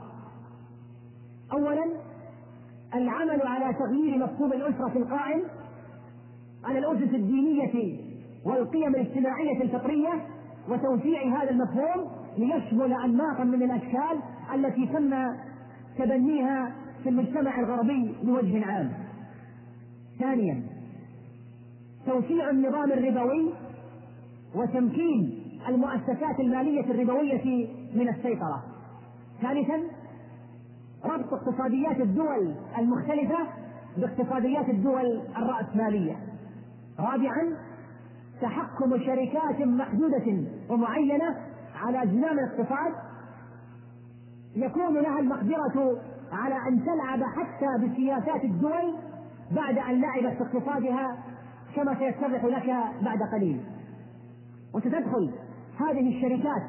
[1.52, 1.84] أولا
[2.94, 5.42] العمل على تغيير مفهوم الأسرة القائم
[6.64, 7.98] على الأسس الدينية
[8.44, 10.26] والقيم الاجتماعية الفطرية
[10.68, 14.18] وتوسيع هذا المفهوم ليشمل أنماطا من الأشكال
[14.54, 15.14] التي تم
[15.98, 18.92] تبنيها في المجتمع الغربي بوجه عام.
[20.18, 20.62] ثانيا
[22.06, 23.52] توسيع النظام الربوي
[24.54, 28.64] وتمكين المؤسسات المالية الربوية من السيطرة.
[29.42, 29.80] ثالثا
[31.04, 33.38] ربط اقتصاديات الدول المختلفة
[33.96, 36.16] باقتصاديات الدول الرأسمالية.
[36.98, 37.56] رابعا
[38.40, 41.36] تحكم شركات محدودة ومعينة
[41.74, 42.92] على زمام الاقتصاد
[44.56, 46.00] يكون لها المقدرة
[46.32, 48.94] على أن تلعب حتى بسياسات الدول
[49.50, 51.18] بعد أن لعبت في اقتصادها
[51.76, 52.66] كما سيتضح لك
[53.02, 53.60] بعد قليل
[54.74, 55.30] وستدخل
[55.80, 56.62] هذه الشركات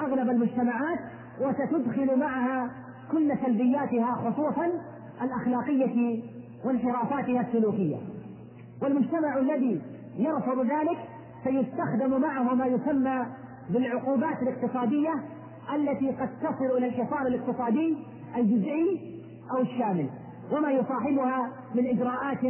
[0.00, 0.98] أغلب المجتمعات
[1.40, 2.70] وستدخل معها
[3.12, 4.70] كل سلبياتها خصوصا
[5.22, 6.22] الأخلاقية
[6.64, 7.96] وانحرافاتها السلوكية.
[8.82, 9.80] والمجتمع الذي
[10.18, 10.98] يرفض ذلك
[11.44, 13.26] فيستخدم معه ما يسمى
[13.70, 15.14] بالعقوبات الاقتصادية
[15.74, 17.96] التي قد تصل إلى الحصار الاقتصادي
[18.36, 20.08] الجزئي أو الشامل
[20.52, 22.40] وما يصاحبها من إجراءات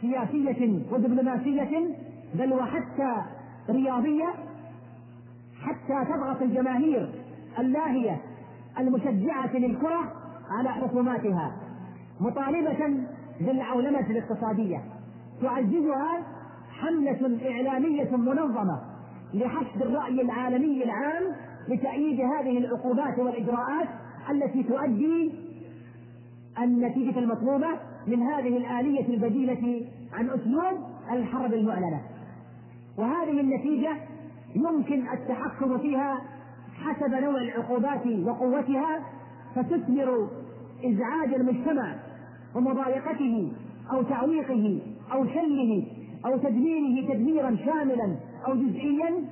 [0.00, 1.94] سياسية ودبلوماسية
[2.34, 3.16] بل وحتى
[3.70, 4.34] رياضية
[5.62, 7.10] حتى تضغط الجماهير
[7.58, 8.20] اللاهية
[8.78, 10.12] المشجعة للكرة
[10.50, 11.56] على حكوماتها
[12.20, 13.04] مطالبة
[13.40, 14.82] بالعولمة الاقتصادية.
[15.42, 16.22] تعززها
[16.70, 18.80] حملة إعلامية منظمة
[19.34, 21.22] لحشد الرأي العالمي العام
[21.68, 23.88] لتأييد هذه العقوبات والإجراءات
[24.30, 25.32] التي تؤدي
[26.58, 27.68] النتيجة المطلوبة
[28.06, 30.78] من هذه الآلية البديلة عن أسلوب
[31.12, 32.00] الحرب المعلنة.
[32.98, 33.96] وهذه النتيجة
[34.54, 36.20] يمكن التحكم فيها
[36.84, 39.00] حسب نوع العقوبات وقوتها
[39.54, 40.28] فتثمر
[40.84, 41.94] إزعاج المجتمع
[42.54, 43.52] ومضايقته
[43.92, 44.80] أو تعويقه
[45.12, 45.86] أو شله
[46.26, 49.24] أو تدميره تدميرا شاملا أو جزئيا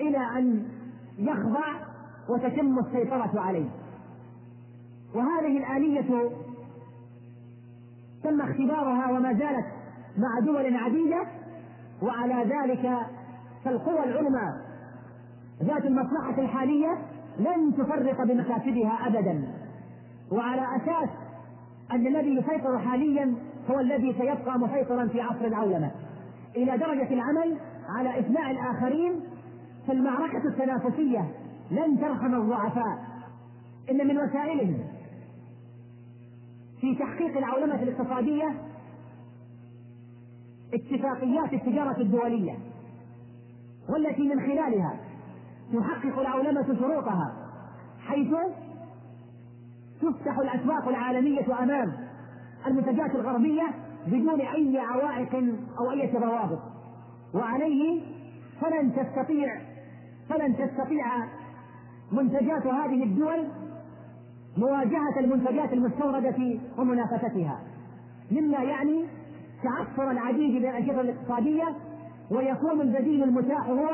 [0.00, 0.68] إلى أن
[1.18, 1.64] يخضع
[2.28, 3.68] وتتم السيطرة عليه.
[5.14, 6.30] وهذه الآلية
[8.24, 9.66] تم اختبارها وما زالت
[10.18, 11.26] مع دول عديدة
[12.02, 13.06] وعلى ذلك
[13.64, 14.52] فالقوى العلمى
[15.62, 16.98] ذات المصلحة الحالية
[17.38, 19.48] لن تفرط بمكاسبها أبدا.
[20.32, 21.08] وعلى أساس
[21.92, 23.34] أن الذي يسيطر حاليا
[23.70, 25.90] هو الذي سيبقى مسيطرا في عصر العولمة.
[26.56, 27.56] إلى درجة العمل
[27.88, 29.20] على إثناء الآخرين
[29.86, 31.30] فالمعركة التنافسية
[31.70, 32.98] لن ترحم الضعفاء.
[33.90, 34.78] إن من وسائلهم
[36.80, 38.54] في تحقيق العولمة الاقتصادية
[40.74, 42.54] اتفاقيات التجارة الدولية.
[43.88, 44.96] والتي من خلالها
[45.72, 47.32] تحقق العولمة شروطها
[48.06, 48.34] حيث
[50.02, 51.92] تفتح الأسواق العالمية أمام
[52.66, 53.66] المنتجات الغربية
[54.06, 55.34] بدون أي عوائق
[55.78, 56.58] أو أي روابط
[57.34, 58.02] وعليه
[58.60, 59.60] فلن تستطيع
[60.28, 61.06] فلن تستطيع
[62.12, 63.48] منتجات هذه الدول
[64.56, 67.60] مواجهة المنتجات المستوردة ومنافستها
[68.30, 69.04] مما يعني
[69.62, 71.76] تعثر العديد من الأنشطة الاقتصادية
[72.30, 73.88] ويكون البديل المتاح هو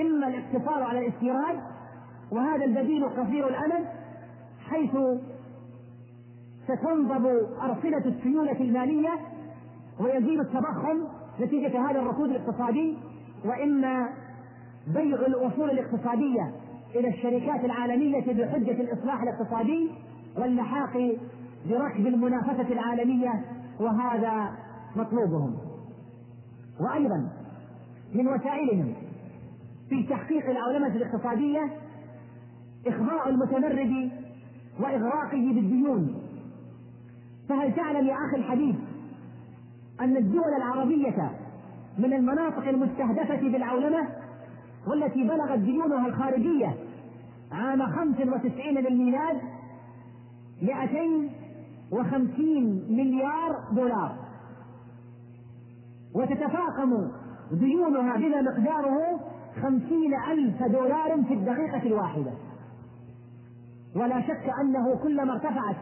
[0.00, 1.60] إما الاقتصار على الاستيراد
[2.30, 3.86] وهذا البديل قصير الأمد
[4.70, 4.96] حيث
[6.64, 7.26] ستنضب
[7.62, 9.10] أرصدة السيولة المالية
[10.00, 11.04] ويزيد التضخم
[11.40, 12.98] نتيجة هذا الركود الاقتصادي
[13.44, 14.08] وإما
[14.86, 16.52] بيع الأصول الاقتصادية
[16.94, 19.90] إلى الشركات العالمية بحجة الإصلاح الاقتصادي
[20.38, 21.18] واللحاق
[21.68, 23.44] بركب المنافسة العالمية
[23.80, 24.52] وهذا
[24.96, 25.56] مطلوبهم.
[26.80, 27.28] وأيضا
[28.14, 28.94] من وسائلهم
[29.88, 31.70] في تحقيق العولمة الاقتصادية
[32.86, 34.10] إخضاع المتمرد
[34.80, 36.22] وإغراقه بالديون.
[37.48, 38.76] فهل تعلم يا أخي الحبيب
[40.00, 41.30] أن الدول العربية
[41.98, 44.08] من المناطق المستهدفة بالعولمة
[44.86, 46.74] والتي بلغت ديونها الخارجية
[47.52, 49.40] عام خمس وتسعين للميلاد
[50.62, 51.30] مئتين
[51.92, 54.16] وخمسين مليار دولار.
[56.14, 57.10] وتتفاقم
[57.52, 59.20] ديونها بما مقداره
[59.62, 62.32] خمسين ألف دولار في الدقيقة الواحدة.
[63.96, 65.76] ولا شك أنه كلما ارتفعت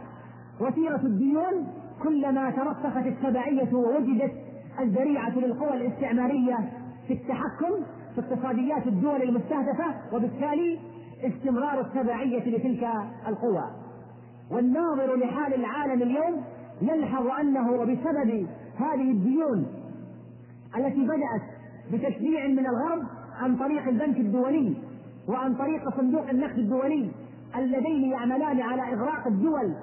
[0.61, 1.66] وتيرة الديون
[2.03, 4.33] كلما ترسخت التبعية ووجدت
[4.81, 6.72] الذريعة للقوى الاستعمارية
[7.09, 10.79] في التحكم في اقتصاديات الدول المستهدفة وبالتالي
[11.22, 12.88] استمرار التبعية لتلك
[13.29, 13.70] القوى.
[14.50, 16.44] والناظر لحال العالم اليوم
[16.83, 18.46] يلحظ أنه وبسبب
[18.77, 19.66] هذه الديون
[20.77, 21.54] التي بدأت
[21.92, 23.03] بتشجيع من الغرب
[23.42, 24.77] عن طريق البنك الدولي
[25.29, 27.11] وعن طريق صندوق النقد الدولي
[27.57, 29.75] اللذين يعملان على إغراق الدول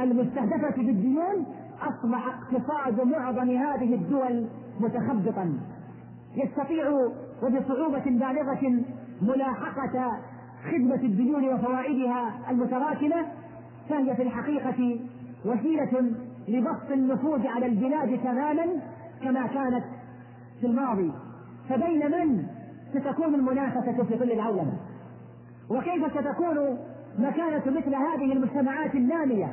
[0.00, 1.46] المستهدفة بالديون
[1.82, 4.46] أصبح اقتصاد معظم هذه الدول
[4.80, 5.58] متخبطا.
[6.36, 6.90] يستطيع
[7.42, 8.82] وبصعوبة بالغة
[9.22, 10.18] ملاحقة
[10.64, 13.26] خدمة الديون وفوائدها المتراكمة
[13.88, 14.98] فهي في الحقيقة
[15.44, 16.12] وسيلة
[16.48, 18.66] لبسط النفوذ على البلاد تماما
[19.22, 19.84] كما كانت
[20.60, 21.12] في الماضي.
[21.68, 22.46] فبين من
[22.90, 24.72] ستكون المنافسة في ظل العولمة
[25.70, 26.78] وكيف ستكون
[27.18, 29.52] مكانة مثل هذه المجتمعات النامية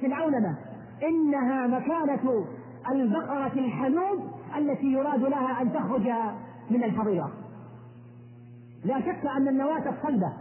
[0.00, 0.56] في العولمة؟
[1.02, 2.44] إنها مكانة
[2.90, 4.20] البقرة الحنوب
[4.56, 6.08] التي يراد لها أن تخرج
[6.70, 7.32] من الحظيرة
[8.84, 10.32] لا شك أن النواة الصلبة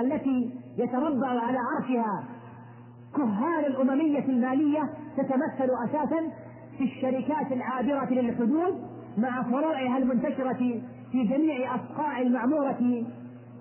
[0.00, 2.24] التي يتربع على عرشها
[3.16, 6.30] كهان الأممية المالية تتمثل أساسا
[6.78, 10.80] في الشركات العابرة للحدود مع فروعها المنتشرة
[11.12, 13.04] في جميع أصقاع المعمورة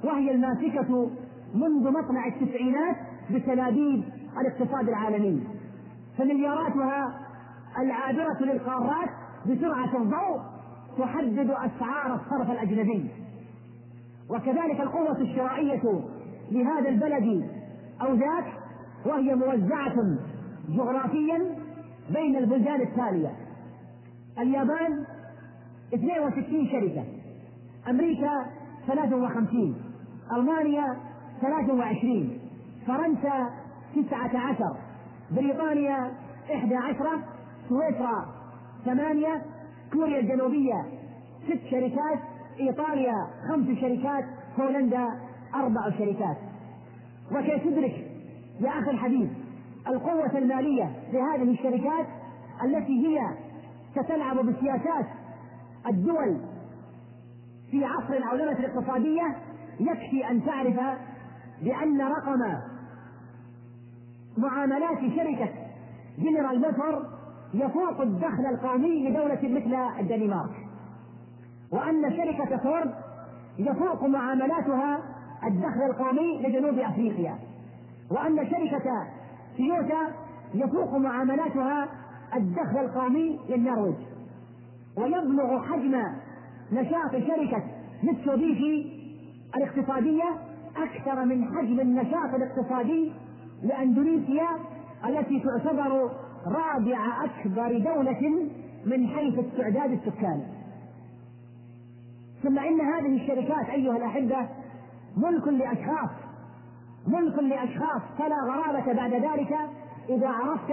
[0.03, 1.09] وهي الماسكة
[1.55, 2.95] منذ مطلع التسعينات
[3.31, 4.03] بتلابيب
[4.41, 5.43] الاقتصاد العالمي.
[6.17, 7.19] فملياراتها
[7.79, 9.09] العابرة للقارات
[9.45, 10.41] بسرعة الضوء
[10.97, 13.09] تحدد أسعار الصرف الأجنبي.
[14.29, 15.81] وكذلك القوة الشرائية
[16.51, 17.49] لهذا البلد
[18.01, 18.53] أو ذاك
[19.05, 19.95] وهي موزعة
[20.69, 21.55] جغرافيا
[22.13, 23.31] بين البلدان التالية.
[24.39, 25.05] اليابان
[25.93, 27.03] 62 شركة.
[27.89, 28.45] أمريكا
[28.87, 29.75] 53
[30.31, 30.97] ألمانيا
[31.41, 32.39] 23
[32.87, 33.49] فرنسا
[33.95, 34.77] 19
[35.31, 36.11] بريطانيا
[36.55, 37.19] 11
[37.69, 38.25] سويسرا
[38.85, 39.41] ثمانية.
[39.93, 40.85] كوريا الجنوبية
[41.47, 42.19] ست شركات.
[42.59, 44.25] إيطاليا خمس شركات.
[44.59, 45.07] هولندا
[45.55, 46.37] أربع شركات.
[47.31, 48.07] وكي تدرك
[48.61, 49.29] يا أخي الحبيب
[49.87, 52.07] القوة المالية لهذه الشركات
[52.63, 53.19] التي هي
[53.91, 55.05] ستلعب بسياسات
[55.89, 56.41] الدول
[57.71, 59.35] في عصر العولمة الاقتصادية
[59.79, 60.79] يكفي أن تعرف
[61.61, 62.39] بأن رقم
[64.37, 65.49] معاملات شركة
[66.17, 67.03] جنرال موتور
[67.53, 70.67] يفوق الدخل القومي لدولة مثل الدنمارك
[71.71, 72.93] وأن شركة فورد
[73.57, 74.99] يفوق معاملاتها
[75.43, 77.39] الدخل القومي لجنوب أفريقيا
[78.11, 79.07] وأن شركة
[79.57, 80.13] تويوتا
[80.53, 81.87] يفوق معاملاتها
[82.35, 83.95] الدخل القومي للنرويج.
[84.97, 85.95] ويبلغ حجم
[86.71, 87.63] نشاط شركة
[88.03, 88.97] متسوبيشي
[89.55, 90.23] الاقتصادية
[90.77, 93.11] أكثر من حجم النشاط الاقتصادي
[93.63, 94.47] لأندونيسيا
[95.07, 96.11] التي تعتبر
[96.47, 98.49] رابع أكبر دولة
[98.85, 100.43] من حيث استعداد السكان.
[102.43, 104.47] ثم إن هذه الشركات أيها الأحبة
[105.17, 106.09] ملك لأشخاص
[107.07, 109.57] ملك لأشخاص فلا غرابة بعد ذلك
[110.09, 110.71] إذا عرفت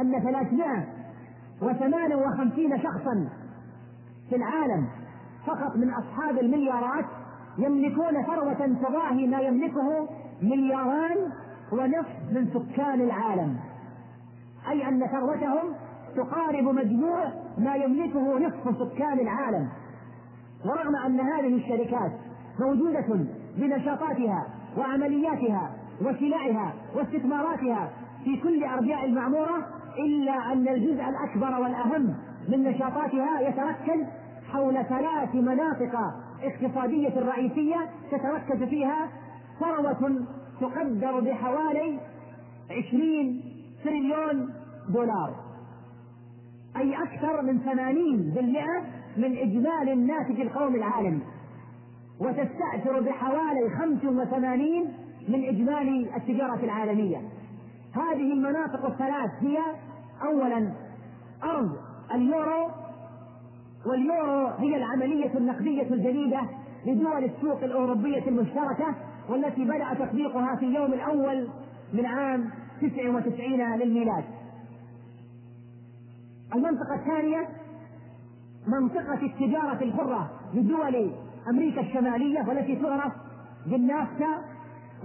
[0.00, 3.28] أن 358 شخصا
[4.28, 4.88] في العالم
[5.46, 7.04] فقط من أصحاب المليارات
[7.58, 10.08] يملكون ثروة تضاهي ما يملكه
[10.42, 11.16] ملياران
[11.72, 13.56] ونصف من سكان العالم.
[14.68, 15.74] أي أن ثروتهم
[16.16, 17.24] تقارب مجموع
[17.58, 19.68] ما يملكه نصف سكان العالم.
[20.64, 22.12] ورغم أن هذه الشركات
[22.60, 23.26] موجودة
[23.56, 25.70] بنشاطاتها وعملياتها
[26.00, 27.90] وسلعها واستثماراتها
[28.24, 29.66] في كل أرجاء المعمورة
[29.98, 32.14] إلا أن الجزء الأكبر والأهم
[32.48, 34.06] من نشاطاتها يتركز
[34.52, 35.96] حول ثلاث مناطق
[36.42, 37.76] اقتصادية رئيسية
[38.10, 39.08] تتركز فيها.
[39.60, 40.26] ثروة
[40.60, 41.98] تقدر بحوالي
[42.70, 43.42] عشرين
[43.84, 44.50] تريليون
[44.88, 45.34] دولار.
[46.76, 48.82] أي أكثر من ثمانين بالمئة
[49.16, 51.22] من إجمالي الناتج القومي العالمي.
[52.20, 54.92] وتستأثر بحوالي خمس وثمانين
[55.28, 57.18] من إجمالي التجارة العالمية.
[57.92, 59.58] هذه المناطق الثلاث هي
[60.22, 60.72] أولا
[61.44, 62.68] أرض اليورو
[63.86, 66.40] واليورو هي العملية النقدية الجديدة
[66.86, 68.94] لدول السوق الأوروبية المشتركة
[69.28, 71.48] والتي بدأ تطبيقها في اليوم الأول
[71.92, 72.50] من عام
[72.80, 74.24] 99 للميلاد.
[76.54, 77.48] المنطقة الثانية
[78.66, 81.10] منطقة التجارة الحرة لدول
[81.50, 83.12] أمريكا الشمالية والتي تعرف
[83.66, 84.38] بالنافتا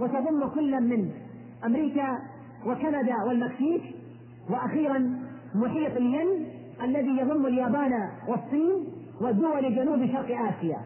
[0.00, 1.10] وتضم كل من
[1.66, 2.18] أمريكا
[2.66, 3.82] وكندا والمكسيك
[4.50, 5.20] وأخيرا
[5.54, 6.46] محيط الين
[6.84, 8.86] الذي يضم اليابان والصين
[9.20, 10.78] ودول جنوب شرق آسيا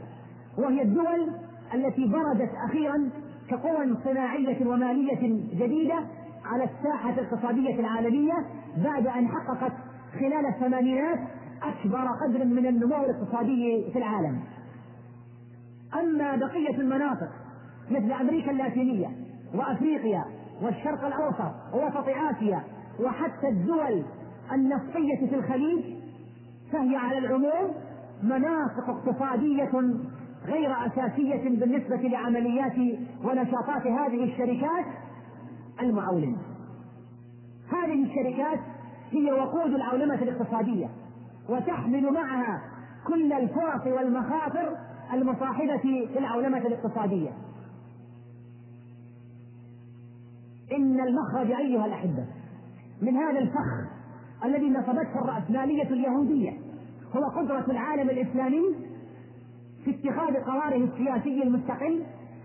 [0.59, 1.31] وهي الدول
[1.75, 3.11] التي بردت أخيرا
[3.51, 5.21] كقوى صناعية ومالية
[5.55, 5.99] جديدة
[6.45, 8.35] على الساحة الاقتصادية العالمية
[8.85, 9.73] بعد أن حققت
[10.21, 11.19] خلال الثمانينات
[11.63, 14.41] أكبر قدر من النمو الاقتصادي في العالم.
[16.01, 17.29] أما بقية المناطق
[17.91, 19.09] مثل أمريكا اللاتينية
[19.55, 20.25] وأفريقيا
[20.63, 22.63] والشرق الأوسط ووسط آسيا
[23.01, 24.03] وحتى الدول
[24.53, 25.85] النفطية في الخليج
[26.73, 27.75] فهي على العموم
[28.23, 29.71] مناطق اقتصادية
[30.47, 34.85] غير أساسية بالنسبة لعمليات ونشاطات هذه الشركات
[35.83, 36.39] المعولمة.
[37.73, 38.59] هذه الشركات
[39.11, 40.89] هي وقود العولمة الاقتصادية
[41.49, 42.63] وتحمل معها
[43.07, 44.77] كل الفرص والمخاطر
[45.13, 47.31] المصاحبة في العولمة الاقتصادية.
[50.73, 52.27] إن المخرج أيها الأحبة
[53.03, 53.98] من هذا الفخ
[54.45, 56.53] الذي نصبته الرأسمالية اليهودية.
[57.17, 58.63] هو قدرة العالم الإسلامي
[59.85, 62.03] في اتخاذ قراره السياسي المستقل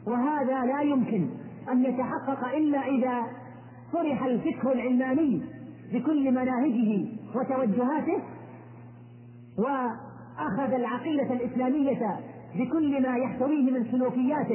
[0.07, 1.29] وهذا لا يمكن
[1.71, 3.23] أن يتحقق إلا إذا
[3.93, 5.41] طرح الفكر العلماني
[5.93, 8.21] بكل مناهجه وتوجهاته
[9.57, 12.19] وأخذ العقيدة الإسلامية
[12.55, 14.47] بكل ما يحتويه من سلوكيات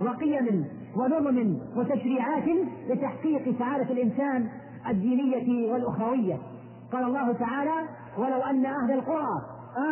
[0.00, 0.64] وقيم
[0.96, 2.48] ونظم وتشريعات
[2.90, 4.48] لتحقيق سعادة الإنسان
[4.88, 6.38] الدينية والأخروية.
[6.92, 9.42] قال الله تعالى ولو أن أهل القرى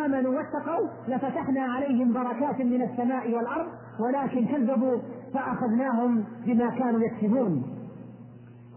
[0.05, 3.67] آمنوا واتقوا لفتحنا عليهم بركات من السماء والأرض
[3.99, 4.97] ولكن كذبوا
[5.33, 7.63] فأخذناهم بما كانوا يكسبون.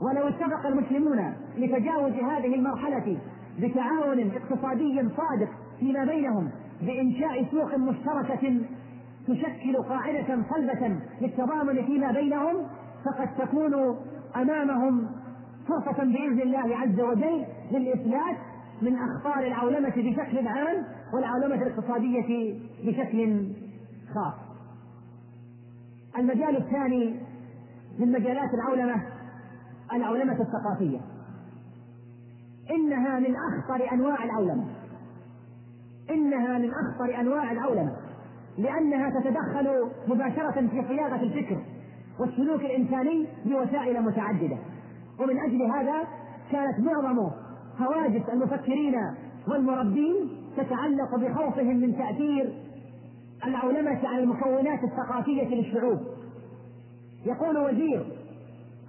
[0.03, 3.19] ولو اتفق المسلمون لتجاوز هذه المرحلة
[3.59, 5.49] بتعاون اقتصادي صادق
[5.81, 6.51] فيما بينهم
[6.83, 8.61] بإنشاء سوق مشتركة
[9.29, 12.57] تشكل قاعدة صلبة للتضامن فيما بينهم
[13.05, 13.97] فقد تكون
[14.37, 15.07] أمامهم
[15.69, 18.37] فرصة بإذن الله عز وجل للإفلات
[18.83, 23.49] من أخطار العولمة بشكل عام والعولمة الاقتصادية بشكل
[24.15, 24.35] خاص.
[26.19, 27.21] المجال الثاني
[27.99, 29.03] من مجالات العولمة
[29.93, 31.01] العولمة الثقافية.
[32.71, 34.65] إنها من أخطر أنواع العولمة.
[36.11, 37.97] إنها من أخطر أنواع العولمة
[38.59, 41.63] لأنها تتدخل مباشرة في صياغة الفكر
[42.21, 44.59] والسلوك الإنساني بوسائل متعددة
[45.21, 46.05] ومن أجل هذا
[46.53, 47.31] كانت معظم
[47.83, 48.95] هواجس المفكرين
[49.49, 50.15] والمربين
[50.57, 52.53] تتعلق بخوفهم من تأثير
[53.45, 56.01] العولمة على المكونات الثقافية للشعوب.
[57.27, 58.07] يقول وزير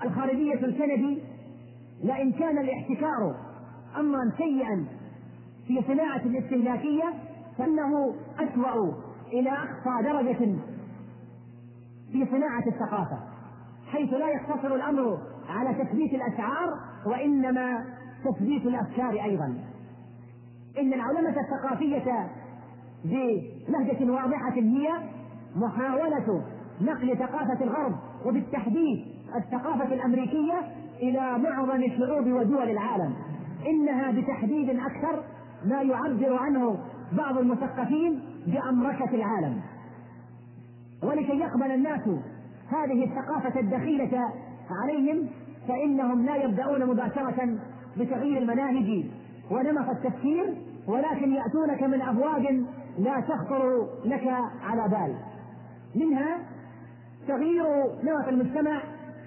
[0.03, 1.21] الخارجية الكندي
[2.03, 3.35] لئن كان الاحتكار
[3.97, 4.85] أمرا سيئا
[5.67, 7.13] في صناعة الاستهلاكية
[7.57, 8.93] فإنه أسوأ
[9.33, 10.55] إلى أقصى درجة
[12.11, 13.19] في صناعة الثقافة
[13.91, 15.17] حيث لا يقتصر الأمر
[15.49, 16.69] على تثبيت الأسعار
[17.05, 17.85] وإنما
[18.25, 19.55] تثبيت الأفكار أيضا.
[20.79, 22.27] إن العولمة الثقافية
[23.05, 24.89] بلهجة واضحة هي
[25.55, 26.43] محاولة
[26.81, 27.95] نقل ثقافة الغرب
[28.25, 29.05] وبالتحديد
[29.35, 30.59] الثقافة الأمريكية
[31.01, 33.13] إلى معظم شعوب ودول العالم.
[33.67, 35.23] إنها بتحديد أكثر
[35.65, 36.77] ما يعبر عنه
[37.11, 39.61] بعض المثقفين بأمركة العالم.
[41.03, 42.01] ولكي يقبل الناس
[42.69, 44.31] هذه الثقافة الدخيلة
[44.83, 45.27] عليهم
[45.67, 47.57] فإنهم لا يبدأون مباشرة
[47.97, 49.03] بتغيير المناهج
[49.51, 50.53] ونمط التفكير
[50.87, 52.65] ولكن يأتونك من أبواب
[52.99, 54.27] لا تخطر لك
[54.63, 55.15] على بال.
[55.95, 56.37] منها
[57.27, 57.65] تغيير
[58.03, 58.81] نمط المجتمع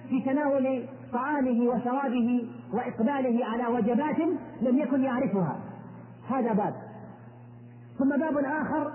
[0.09, 4.17] في تناول طعامه وشرابه وإقباله على وجبات
[4.61, 5.59] لم يكن يعرفها.
[6.29, 6.73] هذا باب.
[7.99, 8.91] ثم باب آخر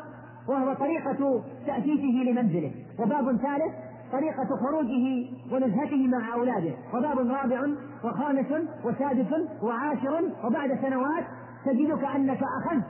[0.48, 2.72] وهو طريقة تأسيسه لمنزله.
[2.98, 6.74] وباب ثالث طريقة خروجه ونزهته مع أولاده.
[6.94, 7.66] وباب رابع
[8.04, 8.46] وخامس
[8.84, 9.32] وسادس
[9.62, 11.24] وعاشر وبعد سنوات
[11.64, 12.84] تجدك أنك أخذت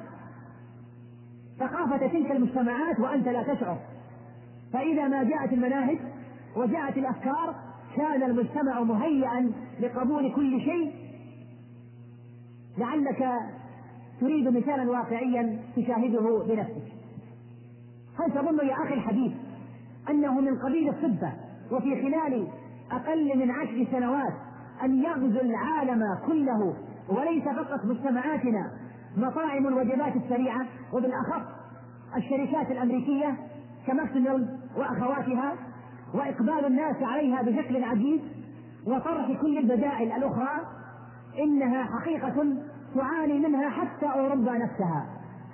[1.59, 3.79] ثقافة تلك المجتمعات وأنت لا تشعر.
[4.73, 5.99] فإذا ما جاءت المناهج
[6.57, 7.55] وجاءت الأفكار
[7.97, 10.93] كان المجتمع مهيئا لقبول كل شيء.
[12.79, 13.33] لعلك
[14.21, 16.93] تريد مثالا واقعيا تشاهده بنفسك.
[18.19, 19.33] هل تظن يا أخي الحبيب
[20.09, 21.33] أنه من قبيل الصدفة
[21.73, 22.47] وفي خلال
[22.93, 24.33] أقل من عشر سنوات
[24.85, 26.75] أن يغزو العالم كله
[27.09, 28.71] وليس فقط مجتمعاتنا
[29.17, 31.43] مطاعم الوجبات السريعة وبالأخص
[32.17, 33.37] الشركات الأمريكية
[33.87, 35.53] كماكدونالدز وأخواتها
[36.15, 38.21] وإقبال الناس عليها بشكل عجيب
[38.87, 40.61] وطرح كل البدائل الأخرى
[41.39, 42.57] إنها حقيقة
[42.95, 45.07] تعاني منها حتى أوروبا نفسها.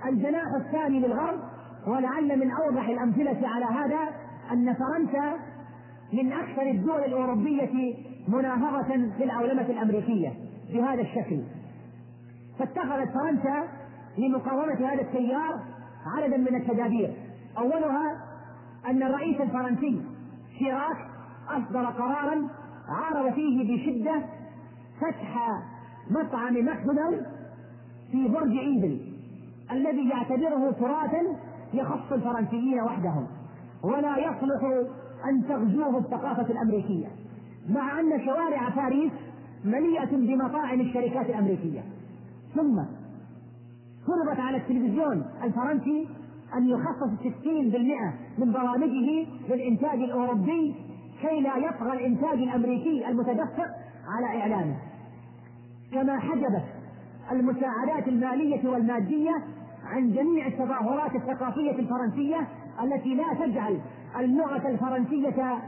[0.06, 1.38] الجناح الثاني للغرب
[1.86, 3.98] ولعل من أوضح الأمثلة على هذا
[4.52, 5.36] أن فرنسا
[6.12, 7.94] من أكثر الدول الأوروبية
[8.28, 10.32] مناهضة للعولمة الأمريكية
[10.72, 11.40] بهذا الشكل.
[12.58, 13.68] فاتخذت فرنسا
[14.18, 15.60] لمقاومة هذا التيار
[16.16, 17.14] عددا من التدابير.
[17.58, 18.16] أولها
[18.86, 20.02] أن الرئيس الفرنسي
[20.58, 20.96] شيراك
[21.48, 22.48] أصدر قرارا
[22.88, 24.22] عارض فيه بشدة
[25.00, 25.60] فتح
[26.10, 27.26] مطعم ماكدونالدز
[28.12, 29.00] في برج إيفل
[29.72, 31.22] الذي يعتبره تراثا
[31.74, 33.26] يخص الفرنسيين وحدهم.
[33.84, 34.62] ولا يصلح
[35.28, 37.06] أن تغزوه الثقافة الأمريكية
[37.68, 39.12] مع أن شوارع باريس
[39.64, 41.80] مليئة بمطاعم الشركات الأمريكية.
[42.54, 42.82] ثم
[44.06, 46.08] فرضت على التلفزيون الفرنسي
[46.54, 50.74] أن يخصص 60% من برامجه للإنتاج الأوروبي
[51.22, 53.68] كي لا يطغى الإنتاج الأمريكي المتدفق
[54.08, 54.76] على إعلانه.
[55.92, 56.64] كما حجبت
[57.32, 59.30] المساعدات المالية والمادية
[59.84, 62.48] عن جميع التظاهرات الثقافية الفرنسية
[62.82, 63.80] التي لا تجعل
[64.18, 65.58] اللغة الفرنسية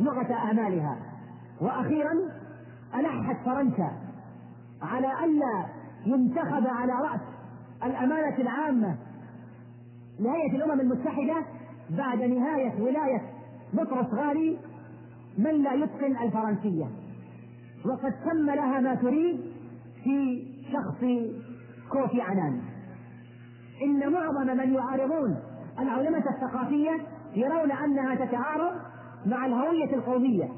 [0.00, 0.96] لغة آمالها.
[1.60, 2.12] وأخيرا
[2.94, 3.92] ألحت فرنسا
[4.82, 5.66] على ألا
[6.06, 7.20] ينتخب على رأس
[7.84, 8.96] الأمانة العامة
[10.20, 11.44] لهيئة الأمم المتحدة
[11.90, 13.22] بعد نهاية ولاية
[13.72, 14.58] بطرس غالي
[15.38, 16.86] من لا يتقن الفرنسية.
[17.84, 19.40] وقد تم لها ما تريد
[20.04, 21.04] في شخص
[21.90, 22.60] كوفي عنان.
[23.82, 25.36] إن معظم من يعارضون
[25.80, 27.00] العولمة الثقافية
[27.36, 28.72] يرون أنها تتعارض
[29.26, 30.48] مع الهوية القومية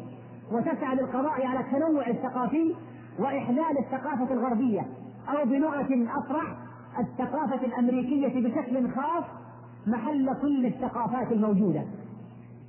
[0.53, 2.75] وتسعى للقضاء على التنوع الثقافي
[3.19, 4.81] وإحلال الثقافة الغربية
[5.29, 6.57] أو بلغة أصرح
[6.99, 9.25] الثقافة الأمريكية بشكل خاص
[9.87, 11.83] محل كل الثقافات الموجودة.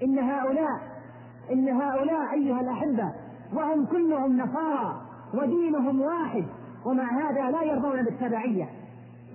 [0.03, 0.81] إن هؤلاء
[1.51, 3.13] إن هؤلاء أيها الأحبة
[3.53, 5.01] وهم كلهم نصارى
[5.33, 6.45] ودينهم واحد
[6.85, 8.69] ومع هذا لا يرضون بالتبعية.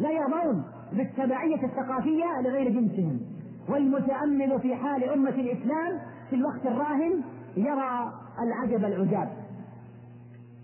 [0.00, 3.20] لا يرضون بالتبعية الثقافية لغير جنسهم
[3.68, 7.22] والمتأمل في حال أمة الإسلام في الوقت الراهن
[7.56, 8.12] يرى
[8.42, 9.32] العجب العجاب.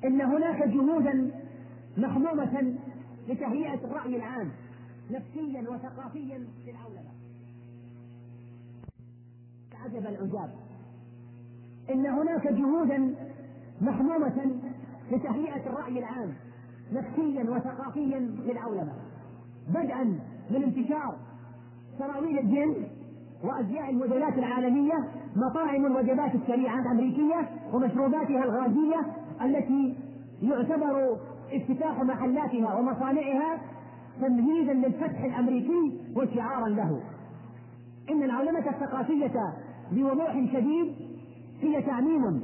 [0.04, 1.30] إن هناك جهودا
[1.96, 2.74] محمومة
[3.28, 4.50] لتهيئة الرأي العام
[5.10, 7.12] نفسيا وثقافيا للعولمة
[9.84, 10.50] عجب العجاب.
[11.90, 13.14] إن هناك جهودا
[13.80, 14.60] محمومة
[15.12, 16.34] لتهيئة الرأي العام
[16.92, 18.92] نفسيا وثقافيا للعولمة
[19.68, 20.04] بدءا
[20.50, 21.14] من انتشار
[21.98, 22.74] سراويل الجن
[23.44, 24.94] وأزياء الموديلات العالمية
[25.36, 29.00] مطاعم الوجبات السريعة الأمريكية ومشروباتها الغازية
[29.44, 29.94] التي
[30.42, 31.16] يعتبر
[31.52, 33.58] افتتاح محلاتها ومصانعها
[34.20, 37.00] تمهيدا للفتح الأمريكي وشعارا له.
[38.10, 39.52] إن العولمه الثقافية
[39.92, 40.94] بوضوح شديد
[41.60, 42.42] هي تعميم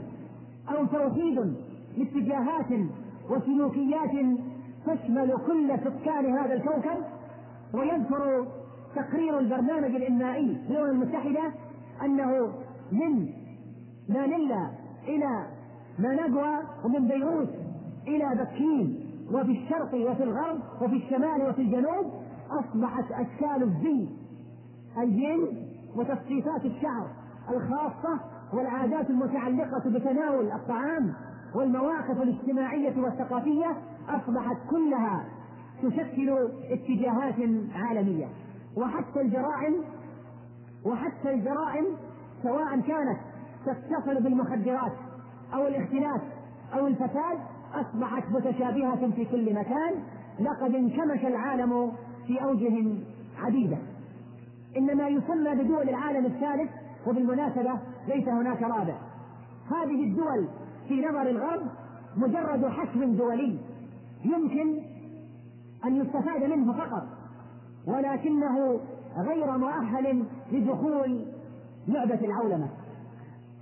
[0.69, 1.55] أو توحيد
[1.97, 2.81] لاتجاهات
[3.31, 4.15] وسلوكيات
[4.95, 7.05] تشمل كل سكان هذا الكوكب
[7.75, 8.47] ويذكر
[8.97, 11.53] تقرير البرنامج الإنمائي في الأمم المتحدة
[12.05, 12.53] أنه
[12.93, 13.29] من
[14.09, 14.71] مانيلا
[15.09, 15.47] إلى
[15.99, 17.49] مانجوا ومن بيروت
[18.09, 22.13] إلى بكين وفي الشرق وفي الغرب وفي الشمال وفي الجنوب
[22.51, 24.09] أصبحت أشكال الزي
[24.99, 25.49] الجن
[25.97, 27.07] وتصفيفات الشعر
[27.51, 28.21] الخاصة
[28.53, 31.13] والعادات المتعلقة بتناول الطعام
[31.55, 33.77] والمواقف الاجتماعية والثقافية
[34.09, 35.25] أصبحت كلها
[35.83, 37.35] تشكل اتجاهات
[37.75, 38.27] عالمية.
[38.77, 39.75] وحتى الجرائم
[40.85, 41.85] وحتى الجرائم
[42.43, 43.19] سواء كانت
[43.67, 44.93] تتصل بالمخدرات
[45.55, 46.21] أو الاختلاس
[46.75, 47.39] أو الفساد
[47.75, 49.95] أصبحت متشابهة في كل مكان.
[50.41, 51.93] لقد انكمش العالم
[52.27, 52.85] في أوجه
[53.39, 53.77] عديدة.
[54.77, 56.71] إن ما يسمى بدول العالم الثالث
[57.07, 57.73] وبالمناسبة
[58.09, 58.95] ليس هناك رابع.
[59.71, 60.49] هذه الدول
[60.89, 61.67] في نظر الغرب
[62.17, 63.59] مجرد حشم دولي.
[64.25, 64.81] يمكن
[65.85, 67.03] أن يستفاد منه فقط
[67.87, 68.81] ولكنه
[69.17, 71.27] غير مؤهل لدخول
[71.89, 72.69] لعبة العولمة.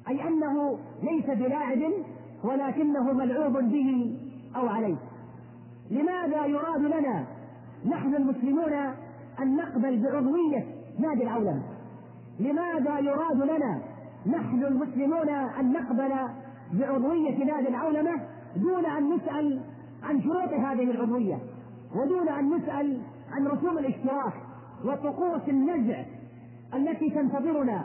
[0.08, 1.92] أي أنه ليس بلاعب
[2.44, 4.18] ولكنه ملعوب به
[4.56, 4.96] أو عليه.
[5.90, 7.26] لماذا يراد لنا
[7.86, 8.72] نحن المسلمون
[9.40, 10.66] أن نقبل بعضوية
[10.98, 11.62] نادي العولمة؟
[12.40, 13.82] لماذا يراد لنا
[14.26, 16.12] نحن المسلمون أن نقبل
[16.72, 18.20] بعضوية نادي العولمة
[18.56, 19.60] دون أن نسأل
[20.08, 21.38] عن شروط هذه العضوية
[21.94, 23.00] ودون أن نسأل
[23.32, 24.32] عن رسوم الاشتراك
[24.84, 26.04] وطقوس النزع
[26.74, 27.84] التي تنتظرنا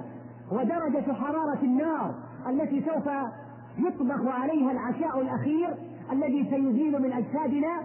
[0.51, 2.15] ودرجة حرارة النار
[2.49, 3.09] التي سوف
[3.77, 5.75] يطبخ عليها العشاء الأخير
[6.11, 7.81] الذي سيزيل من أجسادنا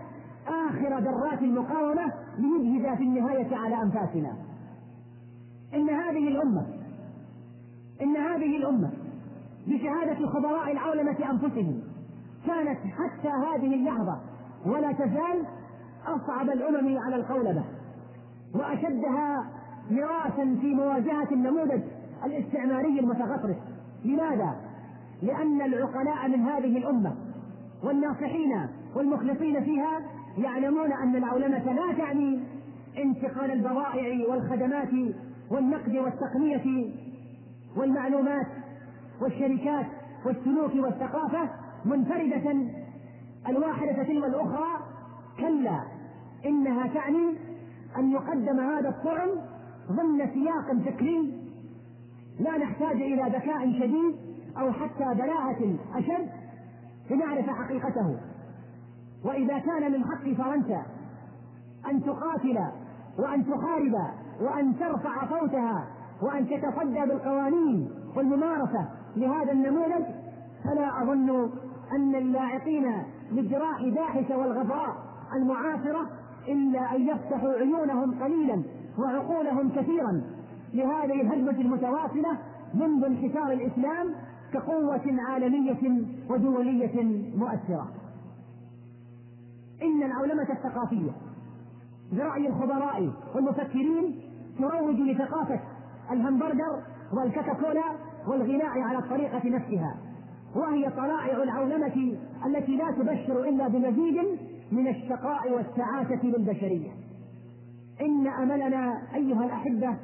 [0.47, 4.33] آخر ذرات المقاومة ليجهز في النهاية على أنفاسنا.
[5.75, 6.67] إن هذه الأمة
[8.03, 8.91] إن هذه الأمة
[9.67, 11.83] بشهادة خبراء العولمة أنفسهم
[12.47, 14.21] كانت حتى هذه اللحظة
[14.67, 15.47] ولا تزال
[16.07, 17.65] أصعب الأمم على القولبة
[18.55, 19.47] وأشدها
[19.91, 21.81] مراسا في مواجهة النموذج
[22.25, 23.57] الاستعماري المتغطرس
[24.05, 24.57] لماذا؟
[25.23, 27.15] لأن العقلاء من هذه الأمة
[27.83, 30.01] والناصحين والمخلصين فيها
[30.39, 32.41] يعلمون أن العولمة لا تعني
[32.99, 34.89] انتقال البضائع والخدمات
[35.51, 36.93] والنقد والتقنية
[37.77, 38.47] والمعلومات
[39.21, 39.87] والشركات
[40.27, 41.51] والسلوك والثقافة
[41.85, 42.57] منفردة
[43.49, 44.69] الواحدة تلو الأخرى
[45.39, 45.81] كلا
[46.47, 47.39] إنها تعني
[47.99, 49.29] أن يقدم هذا الطعم
[49.91, 51.43] ضمن سياق فكري
[52.41, 54.17] لا نحتاج إلى ذكاء شديد
[54.59, 56.29] أو حتى بلاءة أشد
[57.11, 58.17] لنعرف حقيقته.
[59.25, 60.83] وإذا كان من حق فرنسا
[61.91, 62.59] أن تقاتل
[63.19, 63.95] وأن تحارب
[64.41, 65.87] وأن ترفع صوتها
[66.23, 70.05] وأن تتصدى بالقوانين والممارسة لهذا النموذج
[70.65, 71.51] فلا أظن
[71.93, 73.03] أن اللاعقين
[73.33, 74.97] بالجراح داحش والغبراء
[75.35, 76.11] المعاصرة
[76.49, 78.63] إلا أن يفتحوا عيونهم قليلا
[78.99, 80.23] وعقولهم كثيرا
[80.75, 82.39] لهذه الهجمة المتواصلة
[82.75, 84.15] منذ انحسار الإسلام
[84.53, 87.03] كقوة عالمية ودولية
[87.37, 87.89] مؤثرة.
[89.83, 91.11] إن العولمة الثقافية
[92.13, 94.21] برأي الخبراء والمفكرين
[94.59, 95.61] تروج لثقافة
[96.11, 97.85] الهمبرجر والكاكاكولا
[98.29, 99.97] والغناء على الطريقة نفسها
[100.57, 104.17] وهي طلائع العولمة التي لا تبشر إلا بمزيد
[104.73, 106.91] من الشقاء والسعادة للبشرية.
[108.01, 109.97] إن أملنا أيها الأحبة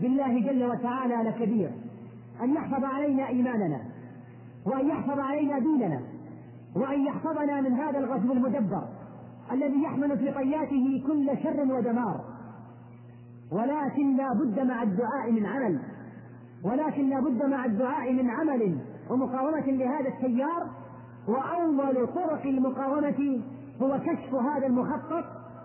[0.00, 1.70] بالله جل وتعالى لكبير
[2.42, 3.80] أن يحفظ علينا إيماننا
[4.66, 6.00] وأن يحفظ علينا ديننا
[6.76, 8.82] وأن يحفظنا من هذا الغزو المدبر
[9.52, 12.24] الذي يحمل في طياته كل شر ودمار.
[13.52, 15.78] ولكن لا بد مع الدعاء من عمل.
[16.64, 18.78] ولكن لا بد مع الدعاء من عمل.
[19.10, 20.66] ومقاومة لهذا التيار
[21.28, 23.40] وأول طرق المقاومة
[23.82, 25.24] هو كشف هذا المخطط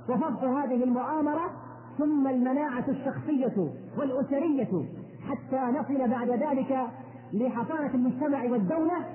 [0.09, 1.51] وفض هذه المؤامرة
[1.97, 4.85] ثم المناعة الشخصية والأسرية
[5.29, 6.87] حتى نصل بعد ذلك
[7.33, 9.05] لحصانة المجتمع والدولة.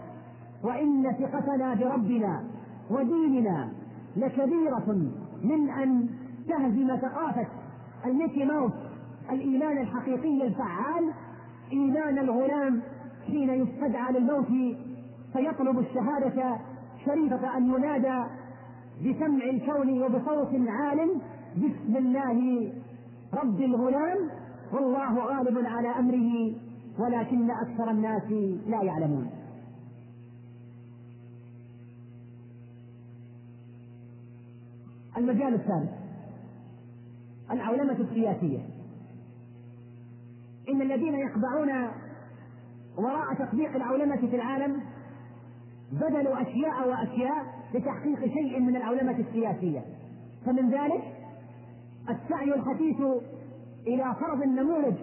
[0.65, 2.45] وإن ثقتنا بربنا
[2.91, 3.69] وديننا
[4.17, 5.13] لكبيرة
[5.45, 6.09] من أن
[6.49, 7.47] تهزم ثقافة
[8.07, 8.73] الميكي ماوس
[9.33, 11.13] الإيمان الحقيقي الفعال
[11.73, 12.83] إيمان الغلام
[13.27, 14.77] حين يستدعى للموت
[15.33, 16.59] فيطلب الشهادة
[17.05, 18.25] شريفة أن ينادى
[19.01, 21.11] بسمع الكون وبصوت عال
[21.57, 22.73] بسم الله
[23.35, 24.19] رب الغلام
[24.73, 26.55] والله غالب على أمره
[26.99, 28.31] ولكن أكثر الناس
[28.67, 29.31] لا يعلمون.
[35.17, 35.91] المجال الثالث
[37.51, 38.59] العولمة السياسية.
[40.69, 41.89] إن الذين يخضعون
[42.99, 44.83] وراء تطبيق العولمة في العالم
[45.93, 47.45] بذلوا أشياء وأشياء
[47.75, 49.85] لتحقيق شيء من العولمة السياسية.
[50.47, 51.03] فمن ذلك
[52.11, 53.01] السعي الحثيث
[53.87, 54.95] إلى فرض النموذج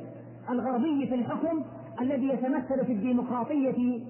[0.49, 1.63] الغربي في الحكم
[2.01, 4.03] الذي يتمثل في الديمقراطية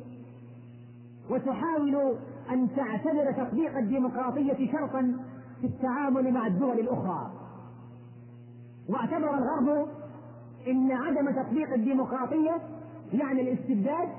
[1.30, 2.16] وتحاول
[2.52, 5.20] أن تعتبر تطبيق الديمقراطية شرطا
[5.62, 7.32] في التعامل مع الدول الأخرى.
[8.90, 9.88] واعتبر الغرب
[10.68, 12.62] إن عدم تطبيق الديمقراطية
[13.14, 14.09] يعني الاستبداد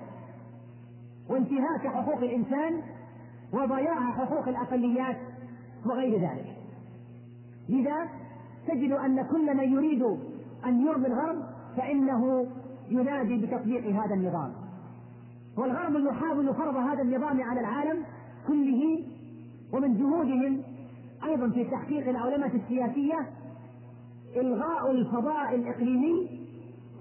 [1.29, 2.83] وانتهاك حقوق الإنسان
[3.53, 5.17] وضياع حقوق الأقليات
[5.87, 6.57] وغير ذلك.
[7.69, 8.09] لذا
[8.69, 10.03] تجد أن كل من يريد
[10.67, 11.43] أن يرضي الغرب
[11.77, 12.47] فإنه
[12.91, 14.53] ينادي بتطبيق هذا النظام.
[15.57, 18.03] والغرب يحاول فرض هذا النظام على العالم
[18.47, 19.05] كله
[19.73, 20.63] ومن جهودهم
[21.25, 23.27] أيضا في تحقيق العولمة السياسية
[24.37, 26.44] إلغاء الفضاء الإقليمي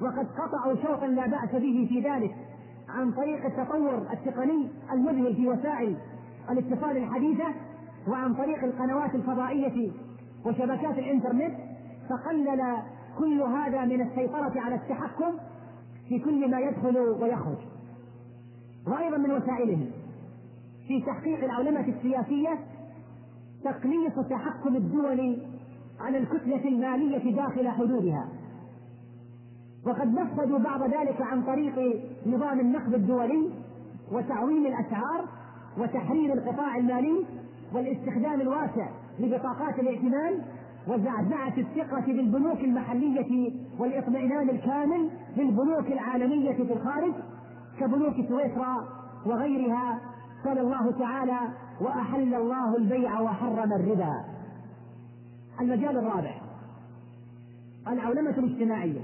[0.02, 2.36] وقد قطعوا شوطا لا بأس به في ذلك
[2.90, 5.96] عن طريق التطور التقني المذهل في وسائل
[6.50, 7.46] الاتصال الحديثة
[8.08, 9.92] وعن طريق القنوات الفضائية
[10.46, 11.54] وشبكات الإنترنت
[12.10, 12.78] فقلل
[13.18, 15.34] كل هذا من السيطرة على التحكم
[16.10, 17.58] في كل ما يدخل ويخرج.
[18.88, 19.86] وأيضا من وسائلهم
[20.88, 22.60] في تحقيق العولمة السياسية
[23.64, 25.38] تقليص تحكم الدول
[26.00, 28.28] على الكتلة المالية داخل حدودها.
[29.86, 33.50] وقد نفذوا بعض ذلك عن طريق نظام النقد الدولي
[34.12, 35.26] وتعويم الأسعار
[35.78, 37.26] وتحرير القطاع المالي
[37.74, 38.88] والاستخدام الواسع
[39.20, 40.42] لبطاقات الائتمان
[40.88, 47.14] وزعزعة الثقة بالبنوك المحلية والإطمئنان الكامل بالبنوك العالمية في الخارج
[47.80, 48.88] كبنوك سويسرا
[49.26, 50.00] وغيرها.
[50.46, 51.40] قال الله تعالى
[51.82, 54.26] وأحل الله البيع وحرم الربا.
[55.62, 56.36] المجال الرابع
[57.88, 59.02] العولمة الاجتماعية.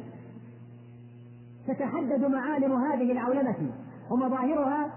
[1.70, 3.72] تتحدد معالم هذه العولمة
[4.12, 4.92] ومظاهرها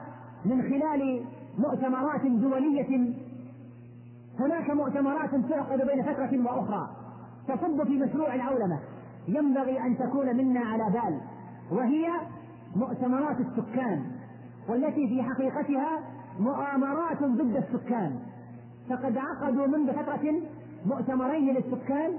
[0.45, 1.25] من خلال
[1.59, 3.14] مؤتمرات دولية.
[4.41, 6.89] هناك مؤتمرات تعقد بين فترة وأخرى
[7.49, 8.79] تصب في مشروع العولمة
[9.29, 11.20] ينبغي أن تكون منا على بال
[11.79, 12.11] وهي
[12.77, 14.05] مؤتمرات السكان
[14.68, 16.01] والتي في حقيقتها
[16.39, 18.18] مؤامرات ضد السكان.
[18.91, 20.43] فقد عقدوا منذ فترة
[20.87, 22.12] مؤتمرين للسكان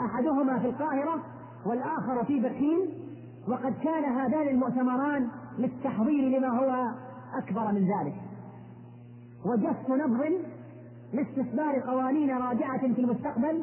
[0.00, 1.22] أحدهما في القاهرة
[1.66, 3.09] والآخر في بكين
[3.48, 5.28] وقد كان هذان المؤتمران
[5.58, 6.92] للتحضير لما هو
[7.38, 8.14] أكبر من ذلك.
[9.46, 10.20] وجس نبض
[11.12, 13.62] لاستثمار قوانين راجعة في المستقبل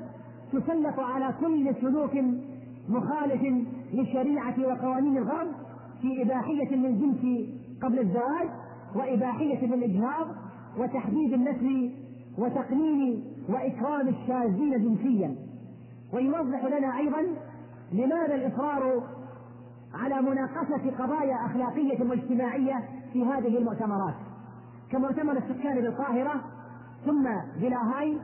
[0.53, 2.11] تسلط على كل سلوك
[2.89, 3.41] مخالف
[3.93, 5.47] للشريعه وقوانين الغرب
[6.01, 7.49] في إباحية للجنس
[7.81, 8.49] قبل الزواج
[8.95, 10.27] وإباحية للإجهاض
[10.77, 11.91] وتحديد النسل
[12.37, 15.35] وتقنين وإكرام الشاذين جنسيا.
[16.13, 17.27] ويوضح لنا أيضا
[17.91, 19.03] لماذا الإصرار
[19.97, 22.83] على مناقشة قضايا أخلاقية واجتماعية
[23.13, 24.13] في هذه المؤتمرات.
[24.91, 26.41] كمؤتمر السكان بالقاهرة
[27.05, 27.23] ثم
[27.61, 28.17] بلاهاي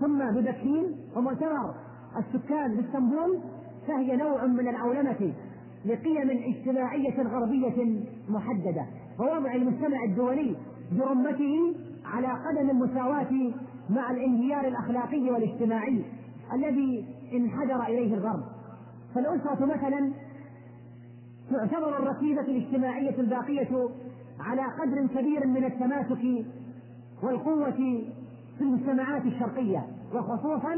[0.00, 1.74] ثم ببكين ومؤتمر
[2.16, 3.38] السكان باسطنبول
[3.86, 5.32] فهي نوع من العولمة
[5.84, 8.86] لقيم اجتماعية غربية محددة.
[9.18, 10.56] ووضع المجتمع الدولي
[10.92, 13.52] برمته على قدم المساواة
[13.90, 16.04] مع الانهيار الأخلاقي والاجتماعي
[16.54, 18.42] الذي انحدر إليه الغرب.
[19.14, 20.12] فالأسرة مثلا
[21.50, 23.88] تعتبر الركيزة الاجتماعية الباقية
[24.40, 26.46] على قدر كبير من التماسك
[27.22, 30.76] والقوة في المجتمعات الشرقية وخصوصا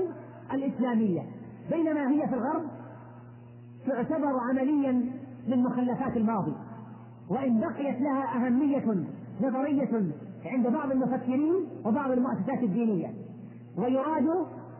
[0.52, 1.22] الإسلامية.
[1.70, 2.62] بينما هي في الغرب
[3.86, 4.92] تعتبر عمليا
[5.48, 6.52] من مخلفات الماضي
[7.30, 9.04] وإن بقيت لها أهمية
[9.42, 10.12] نظرية
[10.44, 11.54] عند بعض المفكرين
[11.84, 13.10] وبعض المؤسسات الدينية.
[13.78, 14.28] ويراد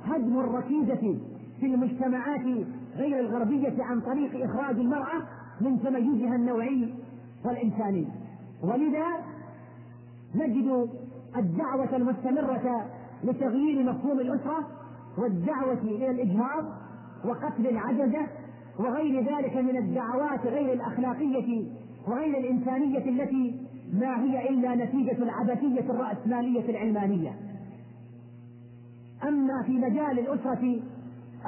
[0.05, 1.19] هدم الركيزة
[1.61, 2.67] في المجتمعات
[2.97, 5.23] غير الغربية عن طريق إخراج المرأة
[5.61, 6.95] من تميزها النوعي
[7.45, 8.07] والإنساني.
[8.63, 9.07] ولذا
[10.35, 10.89] نجد
[11.37, 12.87] الدعوة المستمرة
[13.25, 14.69] لتغيير مفهوم الأسرة
[15.19, 16.65] والدعوة إلى الإجهاض
[17.25, 18.27] وقتل العجزة
[18.79, 21.65] وغير ذلك من الدعوات غير الأخلاقية
[22.09, 27.33] وغير الإنسانية التي ما هي إلا نتيجة العبثية الرأسمالية العلمانية.
[29.29, 30.81] أما في مجال الأسرة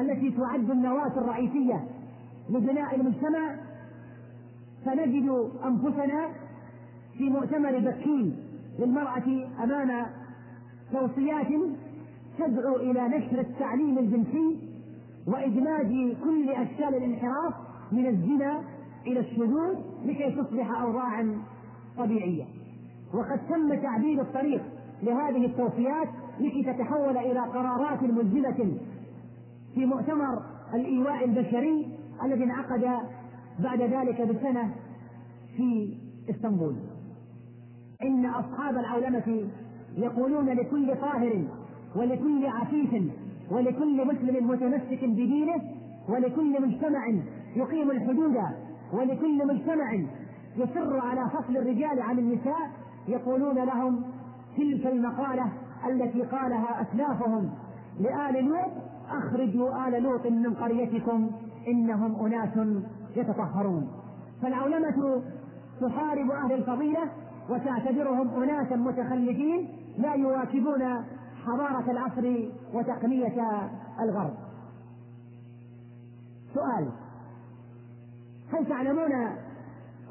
[0.00, 1.84] التي تعد النواة الرئيسية
[2.50, 3.54] لبناء المجتمع
[4.88, 6.28] فنجد أنفسنا
[7.18, 8.36] في مؤتمر بكين
[8.78, 10.06] للمرأة أمام
[10.92, 11.46] توصيات
[12.38, 14.58] تدعو إلى نشر التعليم الجنسي
[15.26, 17.54] وإدماج كل أشكال الانحراف
[17.92, 18.62] من الزنا
[19.06, 21.38] إلى الشذوذ لكي تصبح أوضاعا
[21.98, 22.44] طبيعية.
[23.14, 24.62] وقد تم تعديل الطريق
[25.02, 26.08] لهذه التوصيات
[26.40, 28.78] لكي تتحول إلى قرارات ملزمة
[29.74, 30.42] في مؤتمر
[30.74, 31.88] الإيواء البشري
[32.24, 32.98] الذي انعقد
[33.58, 34.74] بعد ذلك بسنة
[35.56, 35.96] في
[36.30, 36.74] إسطنبول.
[38.02, 39.48] إن أصحاب العولمة
[39.96, 41.44] يقولون لكل طاهر
[41.96, 43.02] ولكل عفيف
[43.50, 45.62] ولكل مسلم متمسك بدينه
[46.08, 47.08] ولكل مجتمع
[47.56, 48.36] يقيم الحدود
[48.92, 49.92] ولكل مجتمع
[50.56, 52.70] يصر على فصل الرجال عن النساء
[53.08, 54.02] يقولون لهم
[54.56, 55.52] تلك المقالة
[55.88, 57.50] التي قالها أسلافهم
[58.00, 58.72] لآل لوط
[59.10, 61.30] أخرجوا آل لوط من قريتكم
[61.68, 62.82] إنهم أناس
[63.18, 63.88] يتطهرون
[64.42, 65.22] فالعولمة
[65.80, 67.10] تحارب أهل الفضيلة
[67.48, 71.04] وتعتبرهم أناسا متخلفين لا يواكبون
[71.46, 73.68] حضارة العصر وتقنية
[74.00, 74.34] الغرب
[76.54, 76.88] سؤال
[78.52, 79.12] هل تعلمون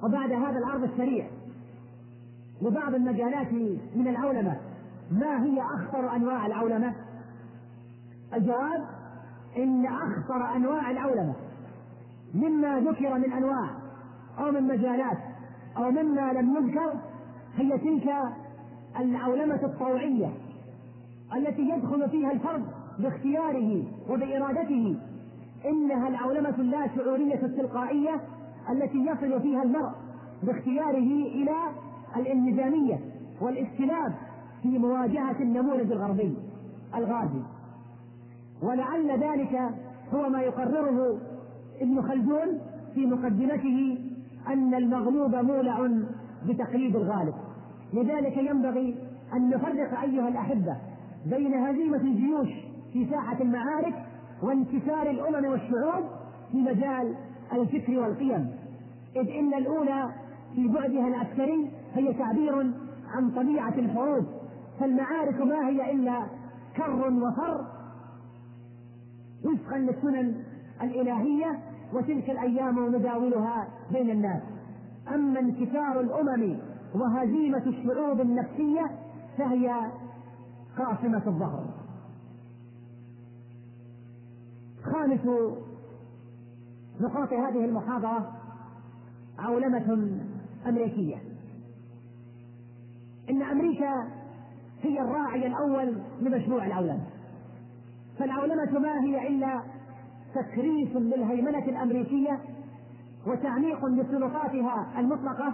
[0.04, 1.28] وبعد هذا العرض السريع
[2.62, 3.54] لبعض المجالات
[3.96, 4.58] من العولمة
[5.12, 6.94] ما هي أخطر أنواع العولمة؟
[8.34, 8.86] الجواب
[9.58, 11.34] إن أخطر أنواع العولمة
[12.34, 13.70] مما ذكر من أنواع
[14.40, 15.18] أو من مجالات
[15.78, 16.94] أو مما لم يذكر
[17.56, 18.14] هي تلك
[19.00, 20.30] العولمة الطوعية
[21.36, 22.66] التي يدخل فيها الفرد
[23.00, 24.96] باختياره وبإرادته.
[25.66, 28.22] إنها العولمة اللا شعورية التلقائية
[28.70, 29.92] التي يصل فيها المرء
[30.44, 31.56] باختياره إلى
[32.16, 33.00] الإنهزامية
[33.42, 34.14] والاستلاب
[34.64, 36.38] في مواجهة النموذج الغربي
[36.96, 37.42] الغازي.
[38.64, 39.60] ولعل ذلك
[40.14, 41.18] هو ما يقرره
[41.82, 42.60] ابن خلدون
[42.94, 44.00] في مقدمته
[44.48, 45.90] أن المغلوب مولع
[46.48, 47.34] بتقليد الغالب.
[47.94, 48.96] لذلك ينبغي
[49.34, 50.78] أن نفرق أيها الأحبة
[51.26, 52.50] بين هزيمة الجيوش
[52.94, 54.06] في ساحة المعارك
[54.44, 56.04] وانكسار الأمم والشعوب
[56.52, 57.16] في مجال
[57.54, 58.50] الفكر والقيم.
[59.16, 60.10] إذ إن الأولى
[60.56, 62.56] في بعدها العسكري هي تعبير
[63.16, 64.26] عن طبيعة الحروب.
[64.80, 66.28] فالمعارك ما هي إلا
[66.78, 67.66] كر وفر
[69.46, 70.44] وفقا للسنن
[70.82, 71.60] الإلهية
[71.94, 74.42] وتلك الأيام نداولها بين الناس.
[75.14, 76.58] أما انكسار الأمم
[76.96, 78.92] وهزيمة الشعوب النفسية
[79.38, 79.92] فهي
[80.78, 81.66] قاصمة الظهر.
[84.84, 85.20] خامس
[87.02, 88.34] نقاط هذه المحاضرة
[89.40, 90.10] عولمة
[90.68, 91.18] أمريكية.
[93.30, 94.08] إن أمريكا
[94.82, 97.06] هي الراعي الأول لمشروع العولمة.
[98.20, 99.62] فالعولمة ما هي إلا
[100.42, 102.40] تكريس للهيمنة الأمريكية
[103.28, 105.54] وتعميق لسلطاتها المطلقة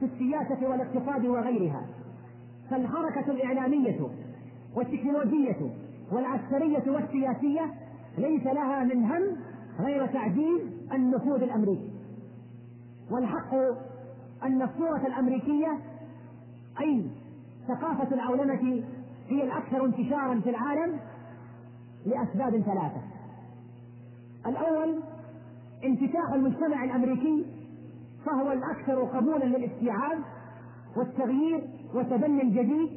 [0.00, 1.86] في السياسة والاقتصاد وغيرها.
[2.70, 4.08] فالحركة الإعلامية
[4.74, 5.56] والتكنولوجية
[6.12, 7.74] والعسكرية والسياسية
[8.18, 9.22] ليس لها من هم
[9.80, 10.60] غير تعزيز
[10.92, 11.90] النفوذ الأمريكي.
[13.10, 13.54] والحق
[14.42, 15.78] أن الصورة الأمريكية
[16.80, 17.06] أي
[17.68, 18.82] ثقافة العولمة
[19.28, 20.98] هي الأكثر انتشارا في العالم
[22.06, 23.15] لأسباب ثلاثة.
[24.46, 25.02] الأول
[25.84, 27.46] انفتاح المجتمع الأمريكي
[28.26, 30.18] فهو الأكثر قبولا للاستيعاب
[30.96, 32.90] والتغيير وتبني الجديد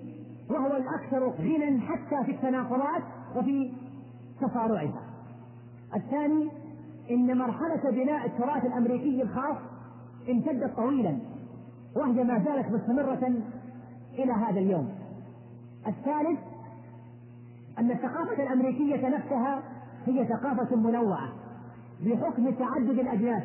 [0.50, 3.04] وهو الأكثر غنى حتى في التناقضات
[3.36, 3.72] وفي
[4.42, 5.02] تصارعها
[5.96, 6.50] الثاني
[7.12, 9.58] إن مرحلة بناء التراث الأمريكي الخاص
[10.30, 11.18] امتدت طويلا
[11.96, 13.34] وهي ما زالت مستمرة
[14.14, 14.90] إلى هذا اليوم.
[15.88, 16.40] الثالث
[17.80, 19.64] أن الثقافة الأمريكية نفسها
[20.06, 21.30] هي ثقافة منوعة.
[22.06, 23.44] بحكم تعدد الأجناس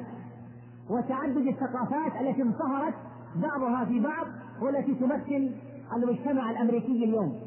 [0.91, 2.95] وتعدد الثقافات التي انصهرت
[3.37, 4.27] بعضها في بعض
[4.63, 5.51] والتي تمثل
[5.97, 7.41] المجتمع الأمريكي اليوم.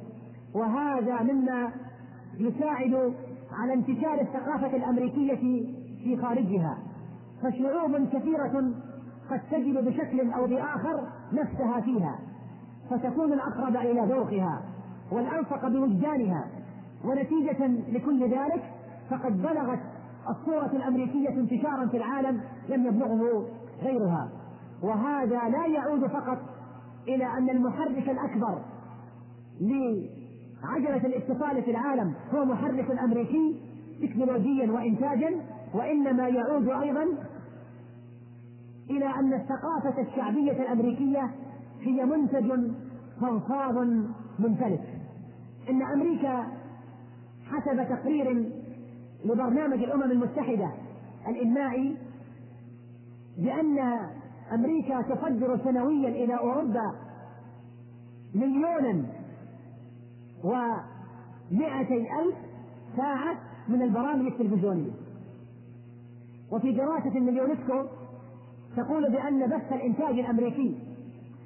[0.56, 1.72] وهذا مما
[2.38, 3.14] يساعد
[3.52, 5.36] على انتشار الثقافة الأمريكية
[6.04, 6.78] في خارجها.
[7.44, 8.72] فشعوب كثيرة
[9.32, 12.20] قد تجد بشكل أو بآخر نفسها فيها
[12.90, 14.62] فتكون الأقرب إلى ذوقها
[15.12, 16.48] والأنفق بوجدانها.
[17.06, 18.64] ونتيجة لكل ذلك
[19.10, 19.80] فقد بلغت
[20.30, 23.46] الصورة الأمريكية انتشارا في العالم لم يبلغه
[23.84, 24.30] غيرها.
[24.84, 26.38] وهذا لا يعود فقط
[27.08, 28.62] إلى أن المحرك الأكبر
[29.62, 33.62] لعجلة الاتصال في العالم هو محرك أمريكي
[34.02, 35.30] تكنولوجيا وإنتاجا
[35.74, 37.04] وإنما يعود أيضا
[38.90, 41.32] إلى أن الثقافة الشعبية الأمريكية
[41.82, 42.72] هي منتج
[43.22, 43.78] فضفاض
[44.40, 44.82] منفلت.
[45.70, 46.44] إن أمريكا
[47.52, 48.52] حسب تقرير
[49.26, 50.72] لبرنامج الأمم المتحدة
[51.28, 51.98] الإنمائي
[53.38, 53.80] بأن
[54.54, 56.96] أمريكا تصدر سنويا إلى أوروبا
[58.36, 59.06] مليونا
[60.44, 62.36] ومائتي ألف
[62.98, 63.38] ساعة
[63.68, 64.92] من البرامج التلفزيونية.
[66.52, 67.84] وفي دراسة من اليونسكو
[68.78, 70.80] تقول بأن بث الإنتاج الأمريكي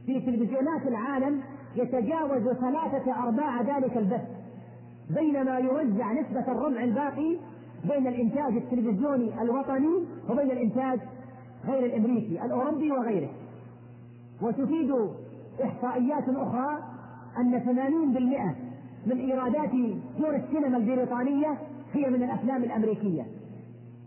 [0.05, 1.41] في تلفزيونات العالم
[1.76, 4.28] يتجاوز ثلاثة أرباع ذلك البث
[5.09, 7.38] بينما يوزع نسبة الربع الباقي
[7.89, 10.99] بين الإنتاج التلفزيوني الوطني وبين الإنتاج
[11.67, 13.29] غير الأمريكي الأوروبي وغيره.
[14.41, 14.91] وتفيد
[15.63, 16.79] إحصائيات أخرى
[17.38, 18.55] أن 80%
[19.05, 19.71] من إيرادات
[20.19, 21.57] دور السينما البريطانية
[21.93, 23.25] هي من الأفلام الأمريكية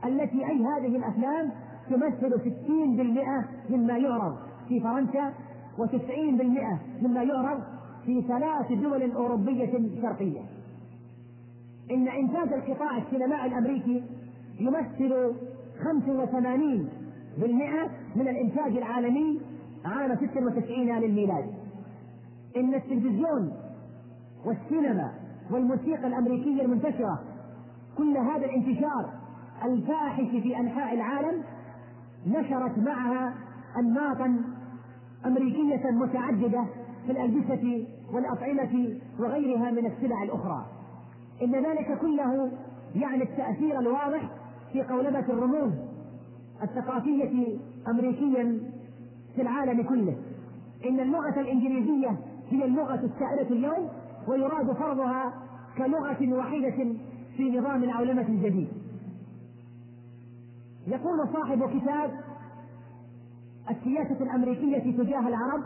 [0.04, 1.50] التي أي هذه الأفلام
[1.90, 4.36] تمثل 60% مما يعرض
[4.68, 5.32] في فرنسا
[5.78, 7.62] و90% مما يعرض
[8.06, 9.72] في ثلاث دول أوروبية
[10.02, 10.40] شرقية.
[11.90, 14.02] إن إنتاج القطاع السينمائي الأمريكي
[14.60, 15.34] يمثل
[15.78, 15.88] 85%
[18.16, 19.40] من الإنتاج العالمي
[19.84, 21.44] عام 96 للميلاد.
[22.56, 23.52] إن التلفزيون
[24.44, 25.12] والسينما
[25.50, 27.18] والموسيقى الأمريكية المنتشرة
[27.98, 29.10] كل هذا الانتشار
[29.64, 31.42] الفاحش في أنحاء العالم
[32.26, 33.34] نشرت معها
[33.78, 34.44] أنماطا
[35.26, 36.64] أمريكية متعددة
[37.06, 40.66] في الألبسة والأطعمة وغيرها من السلع الأخرى.
[41.42, 42.52] إن ذلك كله
[42.94, 44.30] يعني التأثير الواضح
[44.72, 45.72] في قولبة الرموز
[46.62, 47.58] الثقافية
[47.88, 48.60] أمريكيا
[49.34, 50.16] في العالم كله.
[50.88, 52.16] إن اللغة الإنجليزية
[52.50, 53.88] هي اللغة السائدة اليوم
[54.28, 55.32] ويراد فرضها
[55.78, 56.94] كلغة وحيدة
[57.36, 58.68] في نظام العولمة الجديد.
[60.86, 62.10] يقول صاحب كتاب
[63.70, 65.62] السياسة الأمريكية تجاه العرب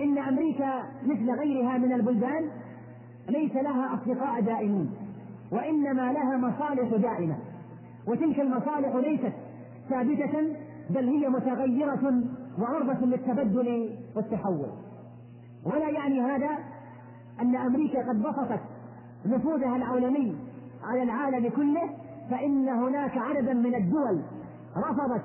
[0.00, 2.50] إن أمريكا مثل غيرها من البلدان
[3.28, 4.90] ليس لها أصدقاء دائمون
[5.52, 7.36] وإنما لها مصالح دائمة.
[8.06, 9.32] وتلك المصالح ليست
[9.88, 10.56] ثابتة
[10.90, 12.22] بل هي متغيرة
[12.58, 14.68] وعرضة للتبدل والتحول.
[15.64, 16.50] ولا يعني هذا
[17.40, 18.60] أن أمريكا قد بسطت
[19.26, 20.36] نفوذها العولمي
[20.84, 21.90] على العالم كله
[22.30, 24.22] فإن هناك عددا من الدول
[24.76, 25.22] رفضت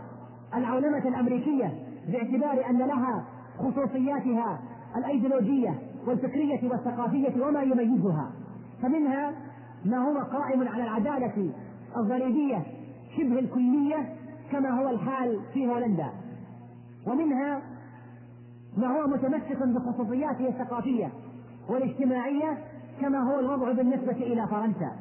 [0.55, 1.73] العولمة الأمريكية
[2.07, 3.25] باعتبار أن لها
[3.59, 4.59] خصوصياتها
[4.97, 8.31] الأيديولوجية والفكرية والثقافية وما يميزها.
[8.81, 9.33] فمنها
[9.85, 11.51] ما هو قائم على العدالة
[11.97, 12.63] الضريبية
[13.17, 14.15] شبه الكلية
[14.51, 16.09] كما هو الحال في هولندا.
[17.07, 17.61] ومنها
[18.77, 21.11] ما هو متمسك بخصوصياته الثقافية
[21.69, 22.57] والاجتماعية
[23.01, 24.91] كما هو الوضع بالنسبة إلى فرنسا.